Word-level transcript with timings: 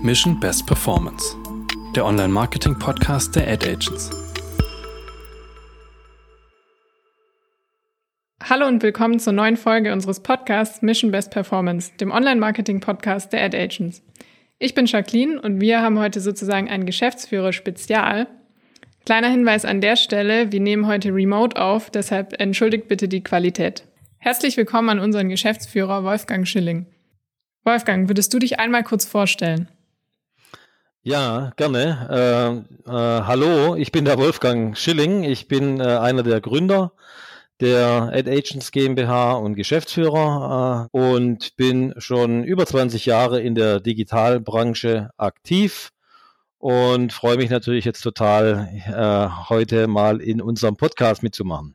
Mission 0.00 0.38
Best 0.38 0.64
Performance, 0.64 1.36
der 1.96 2.06
Online-Marketing-Podcast 2.06 3.34
der 3.34 3.48
Ad 3.48 3.68
Agents. 3.68 4.10
Hallo 8.40 8.68
und 8.68 8.80
willkommen 8.84 9.18
zur 9.18 9.32
neuen 9.32 9.56
Folge 9.56 9.92
unseres 9.92 10.20
Podcasts 10.20 10.82
Mission 10.82 11.10
Best 11.10 11.32
Performance, 11.32 11.90
dem 11.98 12.12
Online-Marketing-Podcast 12.12 13.32
der 13.32 13.42
Ad 13.42 13.58
Agents. 13.58 14.04
Ich 14.60 14.74
bin 14.74 14.86
Jacqueline 14.86 15.40
und 15.40 15.60
wir 15.60 15.82
haben 15.82 15.98
heute 15.98 16.20
sozusagen 16.20 16.70
ein 16.70 16.86
Geschäftsführer-Spezial. 16.86 18.28
Kleiner 19.04 19.28
Hinweis 19.28 19.64
an 19.64 19.80
der 19.80 19.96
Stelle, 19.96 20.52
wir 20.52 20.60
nehmen 20.60 20.86
heute 20.86 21.12
remote 21.12 21.60
auf, 21.60 21.90
deshalb 21.90 22.40
entschuldigt 22.40 22.86
bitte 22.86 23.08
die 23.08 23.24
Qualität. 23.24 23.82
Herzlich 24.18 24.56
willkommen 24.56 24.90
an 24.90 25.00
unseren 25.00 25.28
Geschäftsführer 25.28 26.04
Wolfgang 26.04 26.46
Schilling. 26.46 26.86
Wolfgang, 27.64 28.08
würdest 28.08 28.32
du 28.32 28.38
dich 28.38 28.60
einmal 28.60 28.84
kurz 28.84 29.04
vorstellen? 29.04 29.68
Ja, 31.08 31.52
gerne. 31.56 32.64
Äh, 32.86 32.90
äh, 32.90 33.22
hallo, 33.22 33.74
ich 33.76 33.92
bin 33.92 34.04
der 34.04 34.18
Wolfgang 34.18 34.76
Schilling. 34.76 35.24
Ich 35.24 35.48
bin 35.48 35.80
äh, 35.80 35.84
einer 35.84 36.22
der 36.22 36.42
Gründer 36.42 36.92
der 37.60 38.10
Ad 38.12 38.30
Agents 38.30 38.70
GmbH 38.72 39.32
und 39.32 39.54
Geschäftsführer 39.54 40.90
äh, 40.92 40.98
und 40.98 41.56
bin 41.56 41.94
schon 41.96 42.44
über 42.44 42.66
20 42.66 43.06
Jahre 43.06 43.40
in 43.40 43.54
der 43.54 43.80
Digitalbranche 43.80 45.08
aktiv 45.16 45.92
und 46.58 47.14
freue 47.14 47.38
mich 47.38 47.48
natürlich 47.48 47.86
jetzt 47.86 48.02
total, 48.02 48.68
äh, 48.86 49.48
heute 49.48 49.86
mal 49.86 50.20
in 50.20 50.42
unserem 50.42 50.76
Podcast 50.76 51.22
mitzumachen. 51.22 51.74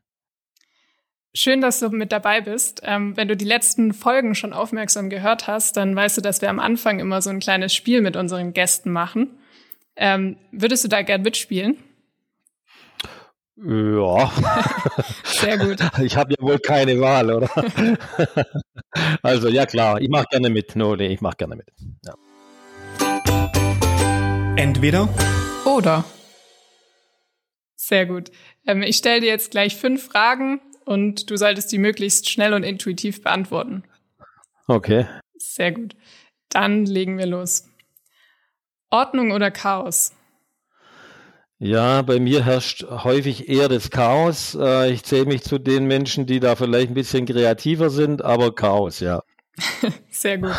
Schön, 1.36 1.60
dass 1.60 1.80
du 1.80 1.88
mit 1.88 2.12
dabei 2.12 2.40
bist. 2.40 2.82
Ähm, 2.84 3.16
wenn 3.16 3.26
du 3.26 3.36
die 3.36 3.44
letzten 3.44 3.92
Folgen 3.92 4.36
schon 4.36 4.52
aufmerksam 4.52 5.10
gehört 5.10 5.48
hast, 5.48 5.76
dann 5.76 5.96
weißt 5.96 6.16
du, 6.16 6.20
dass 6.20 6.40
wir 6.40 6.48
am 6.48 6.60
Anfang 6.60 7.00
immer 7.00 7.20
so 7.22 7.30
ein 7.30 7.40
kleines 7.40 7.74
Spiel 7.74 8.02
mit 8.02 8.14
unseren 8.14 8.52
Gästen 8.52 8.92
machen. 8.92 9.36
Ähm, 9.96 10.36
würdest 10.52 10.84
du 10.84 10.88
da 10.88 11.02
gern 11.02 11.22
mitspielen? 11.22 11.76
Ja. 13.56 14.30
Sehr 15.24 15.58
gut. 15.58 15.80
Ich 16.04 16.16
habe 16.16 16.34
ja 16.38 16.46
wohl 16.46 16.60
keine 16.60 17.00
Wahl, 17.00 17.32
oder? 17.32 17.50
also 19.22 19.48
ja 19.48 19.66
klar, 19.66 20.00
ich 20.00 20.08
mache 20.08 20.26
gerne 20.30 20.50
mit. 20.50 20.76
No, 20.76 20.94
nee, 20.94 21.08
ich 21.08 21.20
mache 21.20 21.36
gerne 21.36 21.56
mit. 21.56 21.66
Ja. 22.04 22.14
Entweder 24.56 25.08
oder. 25.64 26.04
Sehr 27.74 28.06
gut. 28.06 28.30
Ähm, 28.68 28.82
ich 28.82 28.98
stelle 28.98 29.20
dir 29.20 29.30
jetzt 29.30 29.50
gleich 29.50 29.74
fünf 29.74 30.06
Fragen 30.06 30.60
und 30.84 31.30
du 31.30 31.36
solltest 31.36 31.72
die 31.72 31.78
möglichst 31.78 32.28
schnell 32.28 32.54
und 32.54 32.62
intuitiv 32.62 33.22
beantworten. 33.22 33.84
Okay. 34.66 35.06
Sehr 35.36 35.72
gut. 35.72 35.94
Dann 36.48 36.86
legen 36.86 37.18
wir 37.18 37.26
los. 37.26 37.68
Ordnung 38.90 39.32
oder 39.32 39.50
Chaos? 39.50 40.12
Ja, 41.58 42.02
bei 42.02 42.20
mir 42.20 42.44
herrscht 42.44 42.84
häufig 42.88 43.48
eher 43.48 43.68
das 43.68 43.90
Chaos. 43.90 44.56
Äh, 44.60 44.92
ich 44.92 45.04
zähle 45.04 45.26
mich 45.26 45.42
zu 45.42 45.58
den 45.58 45.86
Menschen, 45.86 46.26
die 46.26 46.40
da 46.40 46.56
vielleicht 46.56 46.90
ein 46.90 46.94
bisschen 46.94 47.26
kreativer 47.26 47.90
sind, 47.90 48.22
aber 48.22 48.54
Chaos, 48.54 49.00
ja. 49.00 49.22
Sehr 50.10 50.38
gut. 50.38 50.54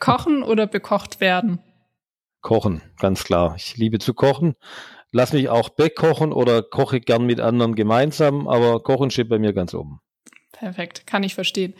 Kochen 0.00 0.42
oder 0.42 0.66
bekocht 0.66 1.20
werden? 1.20 1.60
Kochen, 2.40 2.82
ganz 2.98 3.24
klar. 3.24 3.54
Ich 3.56 3.76
liebe 3.76 3.98
zu 3.98 4.14
kochen 4.14 4.54
lass 5.12 5.32
mich 5.32 5.48
auch 5.48 5.70
bekochen 5.70 6.32
oder 6.32 6.62
koche 6.62 7.00
gern 7.00 7.26
mit 7.26 7.40
anderen 7.40 7.74
gemeinsam, 7.74 8.48
aber 8.48 8.82
Kochen 8.82 9.10
steht 9.10 9.28
bei 9.28 9.38
mir 9.38 9.52
ganz 9.52 9.74
oben. 9.74 10.00
Perfekt, 10.52 11.06
kann 11.06 11.22
ich 11.22 11.34
verstehen. 11.34 11.74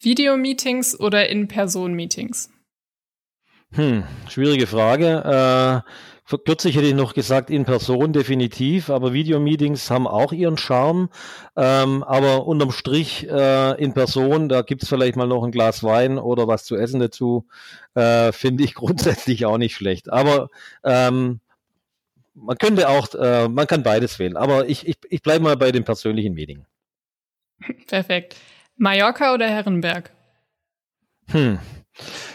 Videomeetings 0.00 0.98
oder 0.98 1.28
In-Person-Meetings? 1.28 2.50
Hm, 3.72 4.04
schwierige 4.28 4.66
Frage. 4.66 5.82
Äh, 5.84 6.36
kürzlich 6.44 6.76
hätte 6.76 6.86
ich 6.86 6.94
noch 6.94 7.14
gesagt, 7.14 7.50
in 7.50 7.64
Person 7.64 8.12
definitiv, 8.12 8.90
aber 8.90 9.12
Videomeetings 9.12 9.90
haben 9.90 10.06
auch 10.06 10.32
ihren 10.32 10.58
Charme. 10.58 11.08
Ähm, 11.56 12.02
aber 12.02 12.46
unterm 12.46 12.70
Strich 12.70 13.28
äh, 13.28 13.82
in 13.82 13.94
Person, 13.94 14.48
da 14.48 14.62
gibt's 14.62 14.88
vielleicht 14.88 15.16
mal 15.16 15.26
noch 15.26 15.42
ein 15.42 15.50
Glas 15.50 15.82
Wein 15.82 16.18
oder 16.18 16.46
was 16.46 16.64
zu 16.64 16.76
essen 16.76 17.00
dazu, 17.00 17.46
äh, 17.94 18.32
finde 18.32 18.64
ich 18.64 18.74
grundsätzlich 18.74 19.46
auch 19.46 19.58
nicht 19.58 19.74
schlecht. 19.74 20.12
Aber 20.12 20.50
ähm, 20.84 21.40
man 22.34 22.58
könnte 22.58 22.88
auch, 22.88 23.14
äh, 23.14 23.48
man 23.48 23.66
kann 23.66 23.82
beides 23.82 24.18
wählen, 24.18 24.36
aber 24.36 24.68
ich, 24.68 24.86
ich, 24.86 24.96
ich 25.08 25.22
bleibe 25.22 25.44
mal 25.44 25.56
bei 25.56 25.72
dem 25.72 25.84
persönlichen 25.84 26.34
Meeting. 26.34 26.66
Perfekt. 27.86 28.36
Mallorca 28.76 29.34
oder 29.34 29.48
Herrenberg? 29.48 30.10
Hm. 31.28 31.58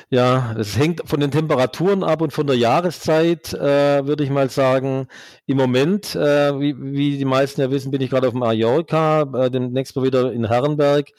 Ja, 0.10 0.56
es 0.58 0.78
hängt 0.78 1.08
von 1.08 1.20
den 1.20 1.32
Temperaturen 1.32 2.04
ab 2.04 2.22
und 2.22 2.32
von 2.32 2.48
der 2.48 2.56
Jahreszeit, 2.56 3.54
äh, 3.54 4.08
würde 4.08 4.24
ich 4.24 4.30
mal 4.30 4.50
sagen. 4.50 5.08
Im 5.46 5.58
Moment, 5.58 6.16
äh, 6.16 6.60
wie, 6.60 6.76
wie 6.80 7.18
die 7.18 7.26
meisten 7.26 7.62
ja 7.62 7.70
wissen, 7.70 7.92
bin 7.92 8.02
ich 8.02 8.10
gerade 8.10 8.28
auf 8.28 8.34
Mallorca, 8.34 9.22
äh, 9.22 9.52
demnächst 9.52 9.96
mal 9.96 10.06
wieder 10.06 10.32
in 10.32 10.48
Herrenberg. 10.48 11.10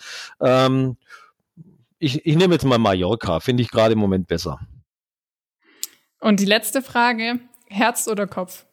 Ähm, 0.40 0.96
ich, 1.98 2.26
ich 2.26 2.36
nehme 2.36 2.54
jetzt 2.54 2.64
mal 2.64 2.78
Mallorca, 2.78 3.40
finde 3.40 3.62
ich 3.62 3.70
gerade 3.70 3.92
im 3.92 3.98
Moment 3.98 4.26
besser. 4.26 4.58
Und 6.18 6.40
die 6.40 6.46
letzte 6.46 6.82
Frage, 6.82 7.38
Herz 7.66 8.08
oder 8.08 8.26
Kopf? 8.26 8.64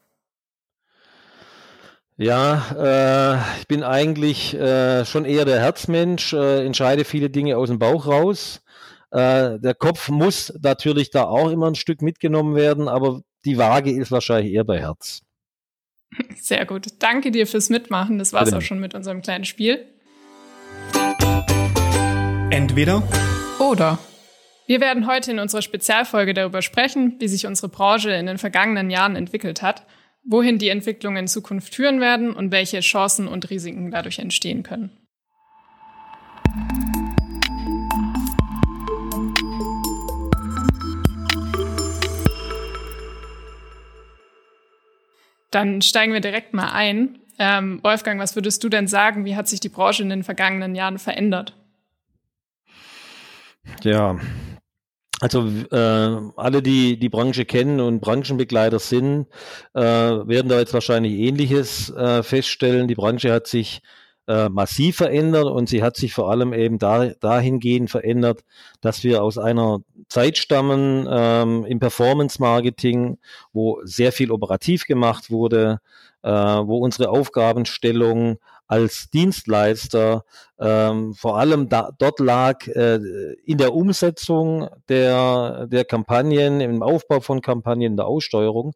Ja, 2.20 3.36
äh, 3.36 3.60
ich 3.60 3.68
bin 3.68 3.84
eigentlich 3.84 4.56
äh, 4.56 5.06
schon 5.06 5.24
eher 5.24 5.46
der 5.46 5.60
Herzmensch, 5.60 6.34
äh, 6.34 6.66
entscheide 6.66 7.06
viele 7.06 7.30
Dinge 7.30 7.58
aus 7.58 7.70
dem 7.70 7.78
Bauch 7.78 8.08
raus. 8.08 8.64
Äh, 9.12 9.60
der 9.60 9.76
Kopf 9.76 10.10
muss 10.10 10.52
natürlich 10.60 11.12
da 11.12 11.26
auch 11.26 11.52
immer 11.52 11.68
ein 11.68 11.76
Stück 11.76 12.02
mitgenommen 12.02 12.56
werden, 12.56 12.88
aber 12.88 13.22
die 13.46 13.60
Waage 13.60 13.92
ist 13.92 14.10
wahrscheinlich 14.12 14.52
eher 14.52 14.64
bei 14.64 14.80
Herz. 14.80 15.22
Sehr 16.36 16.66
gut. 16.66 16.88
Danke 16.98 17.30
dir 17.30 17.46
fürs 17.46 17.70
Mitmachen. 17.70 18.18
Das 18.18 18.34
war's 18.34 18.46
Bitte. 18.46 18.58
auch 18.58 18.62
schon 18.62 18.80
mit 18.80 18.96
unserem 18.96 19.22
kleinen 19.22 19.46
Spiel. 19.46 19.86
Entweder 22.50 23.04
oder. 23.60 24.00
Wir 24.66 24.82
werden 24.82 25.06
heute 25.06 25.32
in 25.32 25.40
unserer 25.40 25.62
Spezialfolge 25.62 26.34
darüber 26.34 26.64
sprechen, 26.64 27.18
wie 27.20 27.28
sich 27.28 27.46
unsere 27.46 27.70
Branche 27.70 28.10
in 28.10 28.26
den 28.26 28.40
vergangenen 28.40 28.90
Jahren 28.90 29.16
entwickelt 29.16 29.62
hat 29.62 29.86
wohin 30.28 30.58
die 30.58 30.70
Entwicklungen 30.70 31.18
in 31.18 31.28
Zukunft 31.28 31.74
führen 31.74 32.02
werden 32.02 32.34
und 32.34 32.52
welche 32.52 32.82
Chancen 32.82 33.28
und 33.28 33.50
Risiken 33.50 33.92
dadurch 33.92 34.20
entstehen 34.20 34.64
können. 34.64 34.92
Dann 45.50 45.82
steigen 45.82 46.14
wir 46.14 46.20
direkt 46.20 46.54
mal 46.54 46.72
ein. 46.74 47.20
Ähm, 47.40 47.80
Wolfgang, 47.84 48.20
was 48.20 48.36
würdest 48.36 48.64
du 48.64 48.70
denn 48.70 48.88
sagen? 48.88 49.24
Wie 49.26 49.36
hat 49.36 49.48
sich 49.48 49.60
die 49.60 49.70
Branche 49.70 50.04
in 50.04 50.10
den 50.10 50.24
vergangenen 50.24 50.76
Jahren 50.76 51.00
verändert? 51.00 51.56
Ja, 53.82 54.20
also 55.20 55.48
äh, 55.72 56.32
alle, 56.36 56.62
die 56.62 57.00
die 57.00 57.10
Branche 57.10 57.46
kennen 57.46 57.80
und 57.80 58.02
Branchenbegleiter 58.02 58.80
sind, 58.80 59.28
äh, 59.74 59.82
werden 59.82 60.48
da 60.48 60.60
jetzt 60.60 60.74
wahrscheinlich 60.74 61.14
Ähnliches 61.14 61.90
äh, 61.90 62.22
feststellen. 62.22 62.88
Die 62.88 62.96
Branche 62.96 63.32
hat 63.32 63.48
sich 63.48 63.82
äh, 64.28 64.50
massiv 64.50 64.98
verändert 64.98 65.46
und 65.46 65.70
sie 65.70 65.82
hat 65.82 65.96
sich 65.96 66.14
vor 66.14 66.30
allem 66.30 66.54
eben 66.54 66.78
da, 66.78 67.08
dahingehend 67.20 67.90
verändert, 67.90 68.44
dass 68.82 69.04
wir 69.04 69.24
aus 69.24 69.38
einer 69.38 69.80
Zeit 70.10 70.38
stammen 70.38 71.08
ähm, 71.10 71.66
im 71.66 71.80
Performance-Marketing, 71.80 73.18
wo 73.54 73.80
sehr 73.84 74.12
viel 74.12 74.32
operativ 74.32 74.86
gemacht 74.86 75.32
wurde, 75.32 75.80
äh, 76.24 76.30
wo 76.30 76.78
unsere 76.78 77.10
Aufgabenstellung 77.10 78.38
als 78.68 79.10
Dienstleister 79.10 80.24
ähm, 80.60 81.14
vor 81.14 81.38
allem 81.40 81.70
da, 81.70 81.92
dort 81.98 82.20
lag 82.20 82.68
äh, 82.68 83.00
in 83.46 83.58
der 83.58 83.74
Umsetzung 83.74 84.70
der, 84.90 85.68
der 85.68 85.86
Kampagnen, 85.86 86.62
im 86.62 86.84
Aufbau 86.84 87.20
von 87.22 87.42
Kampagnen, 87.42 87.96
der 87.96 88.08
Aussteuerung. 88.08 88.74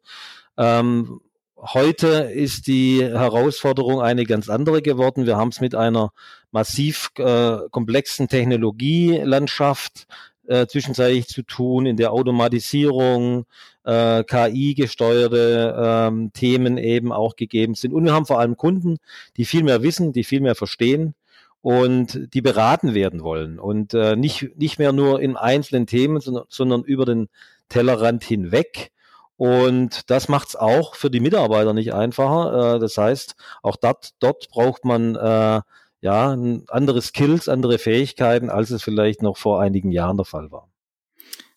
Ähm, 0.56 1.20
heute 1.56 2.08
ist 2.34 2.66
die 2.66 3.04
Herausforderung 3.04 4.00
eine 4.00 4.24
ganz 4.24 4.48
andere 4.48 4.82
geworden. 4.82 5.26
Wir 5.26 5.36
haben 5.36 5.48
es 5.48 5.60
mit 5.60 5.74
einer 5.74 6.12
massiv 6.50 7.10
äh, 7.18 7.58
komplexen 7.70 8.28
Technologielandschaft 8.28 10.06
äh, 10.46 10.66
zwischenzeitlich 10.66 11.28
zu 11.28 11.42
tun, 11.42 11.86
in 11.86 11.96
der 11.96 12.12
Automatisierung, 12.12 13.46
äh, 13.84 14.24
KI-gesteuerte 14.24 15.74
ähm, 15.78 16.32
Themen 16.32 16.78
eben 16.78 17.12
auch 17.12 17.36
gegeben 17.36 17.74
sind. 17.74 17.92
Und 17.92 18.04
wir 18.04 18.12
haben 18.12 18.26
vor 18.26 18.40
allem 18.40 18.56
Kunden, 18.56 18.98
die 19.36 19.44
viel 19.44 19.62
mehr 19.62 19.82
wissen, 19.82 20.12
die 20.12 20.24
viel 20.24 20.40
mehr 20.40 20.54
verstehen 20.54 21.14
und 21.60 22.34
die 22.34 22.42
beraten 22.42 22.94
werden 22.94 23.22
wollen 23.22 23.58
und 23.58 23.94
äh, 23.94 24.16
nicht, 24.16 24.56
nicht 24.56 24.78
mehr 24.78 24.92
nur 24.92 25.20
in 25.20 25.36
einzelnen 25.36 25.86
Themen, 25.86 26.20
sondern, 26.20 26.44
sondern 26.48 26.82
über 26.82 27.04
den 27.04 27.28
Tellerrand 27.68 28.24
hinweg. 28.24 28.90
Und 29.36 30.10
das 30.10 30.28
macht 30.28 30.48
es 30.48 30.56
auch 30.56 30.94
für 30.94 31.10
die 31.10 31.20
Mitarbeiter 31.20 31.72
nicht 31.72 31.94
einfacher. 31.94 32.76
Äh, 32.76 32.78
das 32.80 32.98
heißt, 32.98 33.36
auch 33.62 33.76
dat, 33.76 34.10
dort 34.20 34.48
braucht 34.50 34.84
man 34.84 35.16
äh, 35.16 35.60
ja 36.02 36.36
andere 36.68 37.00
Skills, 37.00 37.48
andere 37.48 37.78
Fähigkeiten, 37.78 38.50
als 38.50 38.70
es 38.70 38.82
vielleicht 38.82 39.22
noch 39.22 39.38
vor 39.38 39.62
einigen 39.62 39.90
Jahren 39.90 40.18
der 40.18 40.26
Fall 40.26 40.50
war. 40.50 40.68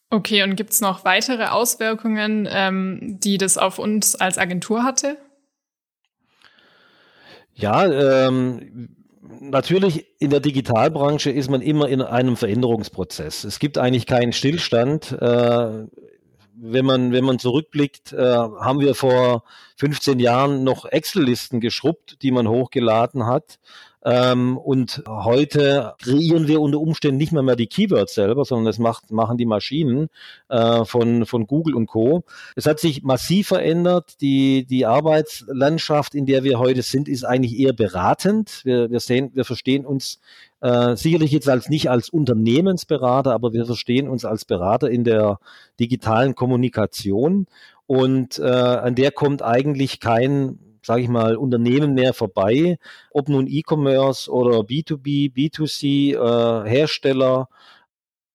Okay, 0.09 0.43
und 0.43 0.55
gibt 0.55 0.69
es 0.69 0.81
noch 0.81 1.03
weitere 1.03 1.47
Auswirkungen, 1.47 2.47
ähm, 2.49 3.19
die 3.19 3.37
das 3.37 3.57
auf 3.57 3.79
uns 3.79 4.15
als 4.15 4.37
Agentur 4.37 4.83
hatte? 4.83 5.17
Ja, 7.53 7.85
ähm, 7.85 8.95
natürlich 9.39 10.05
in 10.19 10.29
der 10.29 10.41
Digitalbranche 10.41 11.31
ist 11.31 11.49
man 11.49 11.61
immer 11.61 11.89
in 11.89 12.01
einem 12.01 12.37
Veränderungsprozess. 12.37 13.43
Es 13.43 13.59
gibt 13.59 13.77
eigentlich 13.77 14.05
keinen 14.05 14.31
Stillstand. 14.31 15.11
Äh, 15.11 15.87
wenn 16.57 16.85
man, 16.85 17.11
wenn 17.11 17.25
man 17.25 17.39
zurückblickt, 17.39 18.13
äh, 18.13 18.23
haben 18.23 18.79
wir 18.79 18.95
vor 18.95 19.43
15 19.77 20.19
Jahren 20.19 20.63
noch 20.63 20.85
Excel-Listen 20.85 21.59
geschrubbt, 21.59 22.21
die 22.21 22.31
man 22.31 22.47
hochgeladen 22.47 23.25
hat. 23.25 23.59
Ähm, 24.07 24.57
und 24.57 25.01
heute 25.07 25.95
kreieren 25.99 26.47
wir 26.47 26.61
unter 26.61 26.79
Umständen 26.79 27.17
nicht 27.17 27.31
mehr, 27.31 27.41
mehr 27.41 27.55
die 27.55 27.65
Keywords 27.65 28.13
selber, 28.13 28.45
sondern 28.45 28.65
das 28.65 28.77
macht, 28.77 29.09
machen 29.09 29.35
die 29.35 29.47
Maschinen 29.47 30.09
äh, 30.47 30.85
von, 30.85 31.25
von 31.25 31.47
Google 31.47 31.73
und 31.73 31.87
Co. 31.87 32.23
Es 32.55 32.67
hat 32.67 32.79
sich 32.79 33.01
massiv 33.01 33.47
verändert. 33.47 34.21
Die, 34.21 34.65
die 34.65 34.85
Arbeitslandschaft, 34.85 36.13
in 36.13 36.27
der 36.27 36.43
wir 36.43 36.59
heute 36.59 36.83
sind, 36.83 37.09
ist 37.09 37.23
eigentlich 37.23 37.57
eher 37.57 37.73
beratend. 37.73 38.61
Wir, 38.63 38.91
wir, 38.91 38.99
sehen, 38.99 39.31
wir 39.33 39.43
verstehen 39.43 39.87
uns 39.87 40.19
äh, 40.61 40.95
sicherlich 40.95 41.31
jetzt 41.31 41.49
als 41.49 41.69
nicht 41.69 41.89
als 41.89 42.09
Unternehmensberater, 42.09 43.33
aber 43.33 43.53
wir 43.53 43.65
verstehen 43.65 44.07
uns 44.07 44.23
als 44.23 44.45
Berater 44.45 44.87
in 44.87 45.03
der 45.03 45.39
digitalen 45.79 46.35
Kommunikation. 46.35 47.47
Und 47.87 48.37
äh, 48.37 48.43
an 48.43 48.93
der 48.93 49.09
kommt 49.09 49.41
eigentlich 49.41 49.99
kein 49.99 50.59
sage 50.85 51.01
ich 51.01 51.09
mal, 51.09 51.35
Unternehmen 51.35 51.93
mehr 51.95 52.13
vorbei, 52.13 52.77
ob 53.11 53.27
nun 53.27 53.47
E-Commerce 53.47 54.31
oder 54.31 54.59
B2B, 54.59 55.33
B2C, 55.33 56.13
äh, 56.13 56.69
Hersteller, 56.69 57.49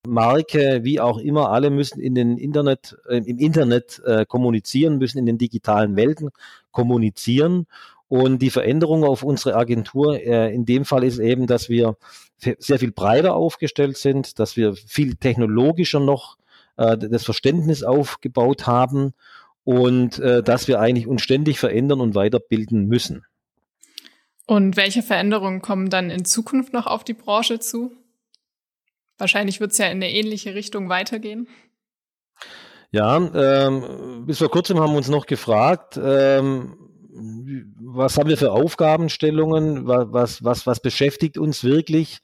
Marke, 0.06 0.80
wie 0.82 0.98
auch 0.98 1.18
immer, 1.18 1.50
alle 1.50 1.70
müssen 1.70 2.00
in 2.00 2.14
den 2.14 2.38
Internet, 2.38 2.96
äh, 3.08 3.18
im 3.18 3.38
Internet 3.38 4.02
äh, 4.04 4.24
kommunizieren, 4.26 4.98
müssen 4.98 5.18
in 5.18 5.26
den 5.26 5.38
digitalen 5.38 5.94
Welten 5.94 6.30
kommunizieren. 6.72 7.66
Und 8.08 8.40
die 8.42 8.50
Veränderung 8.50 9.04
auf 9.04 9.22
unsere 9.22 9.54
Agentur 9.54 10.18
äh, 10.18 10.52
in 10.52 10.64
dem 10.64 10.84
Fall 10.84 11.04
ist 11.04 11.18
eben, 11.18 11.46
dass 11.46 11.68
wir 11.68 11.96
sehr 12.38 12.78
viel 12.78 12.90
breiter 12.90 13.36
aufgestellt 13.36 13.98
sind, 13.98 14.40
dass 14.40 14.56
wir 14.56 14.74
viel 14.74 15.14
technologischer 15.14 16.00
noch 16.00 16.38
äh, 16.76 16.96
das 16.98 17.24
Verständnis 17.24 17.84
aufgebaut 17.84 18.66
haben 18.66 19.12
und 19.64 20.18
äh, 20.18 20.42
dass 20.42 20.68
wir 20.68 20.80
eigentlich 20.80 21.06
uns 21.06 21.22
ständig 21.22 21.58
verändern 21.58 22.00
und 22.00 22.14
weiterbilden 22.14 22.86
müssen. 22.86 23.24
Und 24.46 24.76
welche 24.76 25.02
Veränderungen 25.02 25.62
kommen 25.62 25.90
dann 25.90 26.10
in 26.10 26.24
Zukunft 26.24 26.72
noch 26.72 26.86
auf 26.86 27.04
die 27.04 27.14
Branche 27.14 27.60
zu? 27.60 27.92
Wahrscheinlich 29.16 29.60
wird 29.60 29.72
es 29.72 29.78
ja 29.78 29.86
in 29.86 29.98
eine 29.98 30.12
ähnliche 30.12 30.54
Richtung 30.54 30.88
weitergehen. 30.88 31.46
Ja, 32.90 33.16
ähm, 33.16 34.24
bis 34.26 34.38
vor 34.38 34.50
kurzem 34.50 34.80
haben 34.80 34.92
wir 34.92 34.96
uns 34.96 35.08
noch 35.08 35.26
gefragt, 35.26 36.00
ähm, 36.02 36.76
was 37.80 38.16
haben 38.16 38.28
wir 38.28 38.38
für 38.38 38.52
Aufgabenstellungen, 38.52 39.86
was, 39.86 40.42
was, 40.42 40.66
was 40.66 40.80
beschäftigt 40.80 41.38
uns 41.38 41.62
wirklich? 41.62 42.20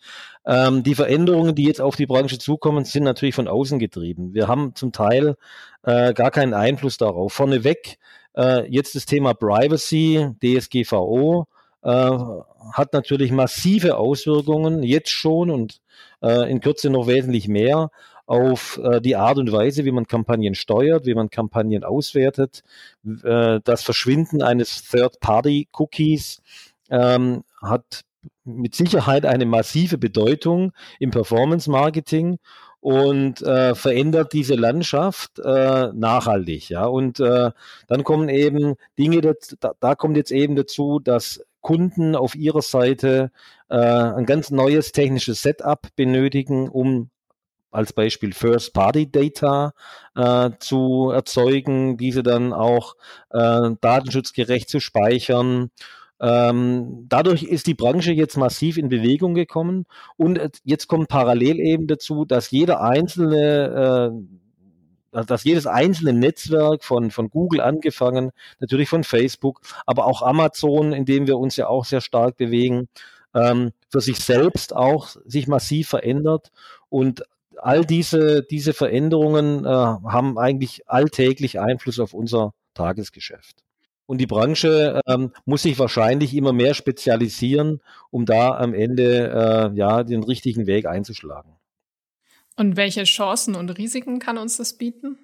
Ähm, 0.47 0.83
die 0.83 0.95
Veränderungen, 0.95 1.55
die 1.55 1.65
jetzt 1.65 1.81
auf 1.81 1.97
die 1.97 2.07
Branche 2.07 2.39
zukommen, 2.39 2.85
sind 2.85 3.03
natürlich 3.03 3.35
von 3.35 3.49
außen 3.49 3.79
getrieben. 3.79 4.33
Wir 4.33 4.47
haben 4.47 4.75
zum 4.75 4.93
Teil 4.93 5.37
äh, 5.83 6.15
gar 6.15 6.31
keinen 6.31 6.55
Einfluss 6.55 6.99
darauf. 6.99 7.33
Vorneweg 7.33 7.99
äh, 8.37 8.71
jetzt 8.71 8.95
das 8.95 9.07
Thema 9.07 9.35
Privacy, 9.35 10.31
DSGVO, 10.43 11.47
äh, 11.83 12.19
hat 12.73 12.93
natürlich 12.93 13.33
massive 13.33 13.97
Auswirkungen, 13.97 14.83
jetzt 14.83 15.11
schon 15.11 15.51
und 15.51 15.81
äh, 16.23 16.51
in 16.51 16.61
Kürze 16.61 16.91
noch 16.91 17.07
wesentlich 17.07 17.49
mehr 17.49 17.91
auf 18.27 18.81
äh, 18.83 19.01
die 19.01 19.17
Art 19.17 19.39
und 19.39 19.53
Weise, 19.53 19.85
wie 19.85 19.93
man 19.93 20.07
Kampagnen 20.07 20.55
steuert, 20.55 21.07
wie 21.07 21.15
man 21.15 21.31
Kampagnen 21.31 21.85
auswertet. 21.85 22.63
Äh, 23.25 23.61
das 23.63 23.83
Verschwinden 23.83 24.43
eines 24.43 24.89
Third-Party-Cookies 24.91 26.43
ähm, 26.91 27.45
hat 27.63 28.05
mit 28.45 28.75
Sicherheit 28.75 29.27
eine 29.27 29.47
massive 29.47 29.99
Bedeutung 29.99 30.73
im 30.99 31.11
Performance-Marketing 31.11 32.39
und 32.81 33.43
äh, 33.43 33.75
verändert 33.75 34.33
diese 34.33 34.55
Landschaft 34.55 35.39
äh, 35.39 35.89
nachhaltig. 35.93 36.69
Ja, 36.69 36.87
und 36.87 37.19
äh, 37.21 37.51
dann 37.89 38.05
kommen 38.05 38.29
eben 38.29 38.77
Dinge, 38.99 39.21
da, 39.21 39.73
da 39.81 39.95
kommt 39.95 40.17
jetzt 40.17 40.31
eben 40.31 40.55
dazu, 40.55 41.01
dass 41.01 41.45
Kunden 41.63 42.15
auf 42.15 42.37
ihrer 42.37 42.63
Seite 42.63 43.33
äh, 43.69 43.77
ein 43.77 44.25
ganz 44.25 44.53
neues 44.53 44.93
technisches 44.93 45.43
Setup 45.43 45.89
benötigen, 45.97 46.69
um 46.69 47.11
als 47.73 47.93
Beispiel 47.93 48.33
First-Party-Data 48.33 49.73
äh, 50.15 50.51
zu 50.61 51.11
erzeugen, 51.11 51.97
diese 51.97 52.23
dann 52.23 52.53
auch 52.53 52.95
äh, 53.31 53.71
datenschutzgerecht 53.81 54.69
zu 54.69 54.81
speichern. 54.81 55.71
Ähm, 56.21 57.05
dadurch 57.09 57.43
ist 57.43 57.67
die 57.67 57.75
Branche 57.75 58.13
jetzt 58.13 58.37
massiv 58.37 58.79
in 58.79 58.89
Bewegung 58.89 59.35
gekommen 59.35 59.85
und 60.17 60.41
jetzt 60.65 60.87
kommt 60.87 61.09
parallel 61.09 61.61
eben 61.61 61.87
dazu, 61.87 62.25
dass 62.25 62.51
jeder 62.51 62.81
einzelne 62.81 64.13
äh, 64.13 65.25
dass 65.25 65.45
jedes 65.45 65.67
einzelne 65.67 66.13
Netzwerk 66.13 66.85
von, 66.85 67.11
von 67.11 67.31
Google 67.31 67.61
angefangen, 67.63 68.33
natürlich 68.61 68.89
von 68.89 69.03
Facebook, 69.03 69.61
aber 69.87 70.05
auch 70.07 70.21
Amazon, 70.21 70.93
in 70.93 71.07
dem 71.07 71.27
wir 71.27 71.39
uns 71.39 71.57
ja 71.57 71.69
auch 71.69 71.87
sehr 71.87 72.03
stark 72.03 72.37
bewegen, 72.37 72.89
ähm, 73.35 73.73
für 73.89 74.01
sich 74.01 74.19
selbst 74.19 74.75
auch 74.75 75.09
sich 75.25 75.47
massiv 75.47 75.89
verändert 75.89 76.51
und 76.89 77.23
all 77.57 77.85
diese, 77.85 78.43
diese 78.43 78.75
Veränderungen 78.75 79.65
äh, 79.65 79.69
haben 79.69 80.39
eigentlich 80.39 80.89
alltäglich 80.89 81.59
Einfluss 81.59 81.99
auf 81.99 82.13
unser 82.13 82.53
Tagesgeschäft. 82.75 83.66
Und 84.07 84.19
die 84.19 84.27
Branche 84.27 85.01
ähm, 85.07 85.33
muss 85.45 85.63
sich 85.63 85.79
wahrscheinlich 85.79 86.35
immer 86.35 86.53
mehr 86.53 86.75
spezialisieren, 86.75 87.81
um 88.11 88.25
da 88.25 88.57
am 88.57 88.73
Ende 88.73 89.73
äh, 89.75 89.77
ja 89.77 90.05
den 90.05 90.23
richtigen 90.23 90.67
Weg 90.67 90.87
einzuschlagen. 90.87 91.53
Und 92.57 92.77
welche 92.77 93.05
Chancen 93.05 93.55
und 93.55 93.71
Risiken 93.71 94.19
kann 94.19 94.39
uns 94.39 94.57
das 94.57 94.79
bieten? 94.79 95.19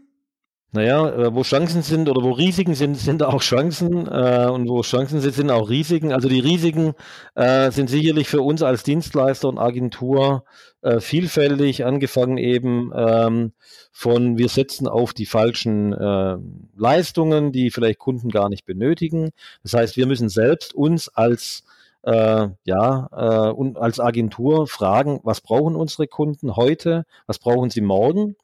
Naja, 0.74 1.06
äh, 1.10 1.34
wo 1.34 1.42
Chancen 1.42 1.82
sind 1.82 2.08
oder 2.08 2.22
wo 2.22 2.30
Risiken 2.30 2.74
sind, 2.74 2.96
sind 2.96 3.22
auch 3.22 3.42
Chancen 3.42 4.06
äh, 4.06 4.48
und 4.50 4.70
wo 4.70 4.80
Chancen 4.80 5.20
sind, 5.20 5.34
sind 5.34 5.50
auch 5.50 5.68
Risiken. 5.68 6.12
Also 6.14 6.30
die 6.30 6.40
Risiken 6.40 6.94
äh, 7.34 7.70
sind 7.70 7.90
sicherlich 7.90 8.26
für 8.26 8.40
uns 8.40 8.62
als 8.62 8.82
Dienstleister 8.82 9.50
und 9.50 9.58
Agentur 9.58 10.44
äh, 10.80 11.00
vielfältig, 11.00 11.84
angefangen 11.84 12.38
eben 12.38 12.90
ähm, 12.96 13.52
von 13.92 14.38
wir 14.38 14.48
setzen 14.48 14.88
auf 14.88 15.12
die 15.12 15.26
falschen 15.26 15.92
äh, 15.92 16.38
Leistungen, 16.74 17.52
die 17.52 17.70
vielleicht 17.70 17.98
Kunden 17.98 18.30
gar 18.30 18.48
nicht 18.48 18.64
benötigen. 18.64 19.32
Das 19.62 19.74
heißt, 19.74 19.98
wir 19.98 20.06
müssen 20.06 20.30
selbst 20.30 20.74
uns 20.74 21.10
als 21.10 21.64
äh, 22.02 22.48
ja, 22.64 23.08
äh, 23.12 23.52
und 23.52 23.76
als 23.76 24.00
Agentur 24.00 24.66
fragen, 24.66 25.20
was 25.22 25.42
brauchen 25.42 25.76
unsere 25.76 26.06
Kunden 26.06 26.56
heute, 26.56 27.04
was 27.26 27.38
brauchen 27.38 27.68
sie 27.68 27.82
morgen, 27.82 28.36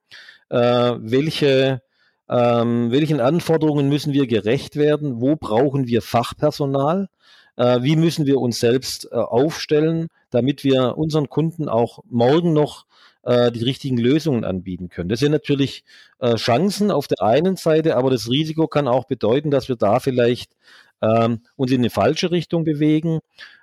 äh, 0.51 0.59
welche 0.99 1.81
ähm, 2.29 2.91
welchen 2.91 3.21
Anforderungen 3.21 3.89
müssen 3.89 4.13
wir 4.13 4.27
gerecht 4.27 4.77
werden? 4.77 5.21
Wo 5.21 5.37
brauchen 5.37 5.87
wir 5.87 6.03
Fachpersonal? 6.03 7.09
Äh, 7.57 7.83
wie 7.83 7.97
müssen 7.97 8.27
wir 8.27 8.39
uns 8.39 8.61
selbst 8.61 9.09
äh, 9.11 9.17
aufstellen, 9.17 10.09
damit 10.31 10.63
wir 10.63 10.99
unseren 10.99 11.29
Kunden 11.29 11.69
auch 11.69 12.01
morgen 12.09 12.53
noch 12.53 12.87
äh, 13.23 13.51
die 13.51 13.65
richtigen 13.65 13.97
Lösungen 13.97 14.45
anbieten 14.45 14.91
können? 14.91 15.09
Das 15.09 15.21
sind 15.21 15.33
natürlich 15.33 15.85
äh, 16.19 16.37
Chancen 16.37 16.91
auf 16.91 17.09
der 17.09 17.23
einen 17.23 17.57
Seite, 17.57 17.97
aber 17.97 18.11
das 18.11 18.29
Risiko 18.31 18.69
kann 18.69 18.89
auch 18.89 19.07
bedeuten, 19.07 19.51
dass 19.51 19.69
wir 19.69 19.77
da 19.77 19.99
vielleicht 19.99 20.53
ähm, 21.03 21.41
uns 21.57 21.73
in 21.73 21.81
eine 21.81 21.91
falsche 21.91 22.31
Richtung 22.31 22.65
bewegen. 22.65 23.21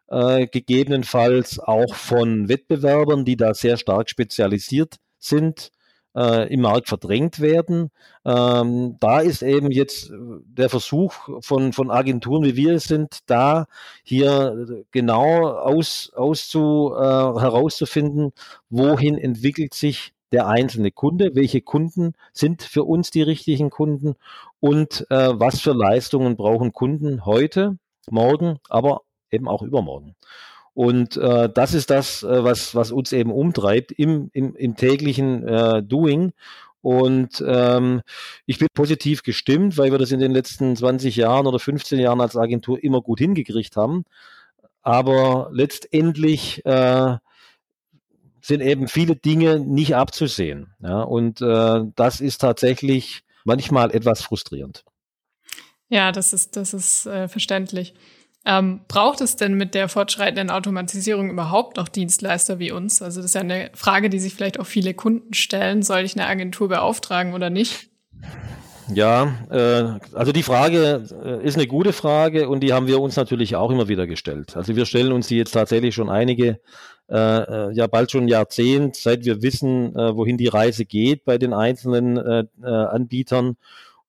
Äh, 0.08 0.48
gegebenenfalls 0.48 1.60
auch 1.60 1.96
von 1.96 2.48
Wettbewerbern, 2.48 3.26
die 3.26 3.38
da 3.38 3.56
sehr 3.56 3.78
stark 3.78 4.10
spezialisiert 4.10 4.98
sind, 5.18 5.72
äh, 6.16 6.52
im 6.52 6.62
Markt 6.62 6.88
verdrängt 6.88 7.40
werden. 7.40 7.92
Ähm, 8.26 8.98
da 9.00 9.20
ist 9.20 9.42
eben 9.42 9.72
jetzt 9.72 10.12
der 10.12 10.70
Versuch 10.70 11.14
von, 11.42 11.74
von 11.74 11.92
Agenturen, 11.92 12.44
wie 12.44 12.56
wir 12.56 12.74
es 12.74 12.86
sind, 12.86 13.20
da 13.28 13.66
hier 14.04 14.84
genau 14.92 15.48
aus, 15.48 16.12
auszu, 16.16 16.94
äh, 16.96 17.00
herauszufinden, 17.00 18.32
wohin 18.70 19.18
entwickelt 19.18 19.74
sich 19.74 20.14
der 20.32 20.48
einzelne 20.48 20.92
Kunde, 20.92 21.36
welche 21.36 21.62
Kunden 21.62 22.14
sind 22.34 22.62
für 22.62 22.84
uns 22.84 23.12
die 23.12 23.22
richtigen 23.22 23.70
Kunden 23.70 24.16
und 24.60 25.06
äh, 25.10 25.40
was 25.40 25.62
für 25.62 25.74
Leistungen 25.74 26.36
brauchen 26.36 26.74
Kunden 26.74 27.26
heute, 27.26 27.78
morgen, 28.10 28.60
aber 28.70 29.02
eben 29.32 29.48
auch 29.48 29.62
übermorgen. 29.62 30.16
Und 30.76 31.16
äh, 31.16 31.50
das 31.52 31.74
ist 31.74 31.90
das, 31.90 32.22
äh, 32.22 32.44
was, 32.44 32.76
was 32.76 32.92
uns 32.92 33.14
eben 33.14 33.32
umtreibt 33.32 33.94
im, 33.94 34.30
im, 34.34 34.56
im 34.56 34.76
täglichen 34.76 35.48
äh, 35.48 35.82
Doing. 35.82 36.34
Und 36.82 37.44
ähm, 37.48 38.02
ich 38.46 38.60
bin 38.60 38.68
positiv 38.74 39.24
gestimmt, 39.24 39.78
weil 39.78 39.92
wir 39.92 39.98
das 39.98 40.12
in 40.12 40.20
den 40.20 40.34
letzten 40.34 40.76
20 40.76 41.16
Jahren 41.16 41.48
oder 41.48 41.60
15 41.60 41.98
Jahren 41.98 42.22
als 42.22 42.36
Agentur 42.36 42.84
immer 42.84 43.02
gut 43.02 43.20
hingekriegt 43.20 43.78
haben. 43.78 44.04
Aber 44.82 45.50
letztendlich 45.52 46.64
äh, 46.66 47.16
sind 48.42 48.62
eben 48.62 48.90
viele 48.90 49.16
Dinge 49.16 49.60
nicht 49.60 49.96
abzusehen. 49.96 50.76
Ja, 50.84 51.02
und 51.02 51.42
äh, 51.42 51.82
das 51.96 52.20
ist 52.20 52.40
tatsächlich 52.42 53.24
manchmal 53.46 53.92
etwas 53.96 54.22
frustrierend. 54.22 54.84
Ja, 55.88 56.12
das 56.12 56.34
ist, 56.34 56.58
das 56.58 56.74
ist 56.74 57.06
äh, 57.06 57.30
verständlich. 57.30 57.94
Ähm, 58.48 58.82
braucht 58.88 59.22
es 59.22 59.36
denn 59.36 59.56
mit 59.56 59.74
der 59.74 59.90
fortschreitenden 59.90 60.52
Automatisierung 60.52 61.32
überhaupt 61.32 61.78
noch 61.78 61.88
Dienstleister 61.88 62.60
wie 62.60 62.72
uns? 62.72 63.02
Also 63.02 63.20
das 63.20 63.32
ist 63.32 63.36
ja 63.36 63.42
eine 63.42 63.72
Frage, 63.74 64.10
die 64.10 64.20
sich 64.20 64.36
vielleicht 64.36 64.60
auch 64.60 64.68
viele 64.68 64.94
Kunden 64.94 65.34
stellen. 65.34 65.82
Soll 65.82 66.02
ich 66.02 66.16
eine 66.16 66.28
Agentur 66.28 66.70
beauftragen 66.70 67.34
oder 67.34 67.50
nicht? 67.50 67.90
Ja, 68.94 69.34
äh, 69.50 70.16
also 70.16 70.32
die 70.32 70.44
Frage 70.44 71.04
äh, 71.24 71.44
ist 71.44 71.58
eine 71.58 71.66
gute 71.66 71.92
Frage 71.92 72.48
und 72.48 72.60
die 72.60 72.72
haben 72.72 72.86
wir 72.86 73.02
uns 73.02 73.16
natürlich 73.16 73.56
auch 73.56 73.72
immer 73.72 73.88
wieder 73.88 74.06
gestellt. 74.06 74.56
Also 74.56 74.76
wir 74.76 74.86
stellen 74.86 75.12
uns 75.12 75.28
die 75.28 75.38
jetzt 75.38 75.54
tatsächlich 75.54 75.96
schon 75.96 76.10
einige, 76.10 76.60
äh, 77.10 77.16
äh 77.18 77.72
ja 77.74 77.88
bald 77.88 78.12
schon 78.12 78.26
ein 78.26 78.28
Jahrzehnt, 78.28 78.96
seit 78.96 79.26
wir 79.26 79.42
wissen, 79.42 79.96
äh, 79.96 80.16
wohin 80.16 80.38
die 80.38 80.48
Reise 80.48 80.86
geht 80.86 81.26
bei 81.26 81.40
den 81.40 81.54
einzelnen 81.54 82.18
äh, 82.18 82.46
Anbietern. 82.64 83.58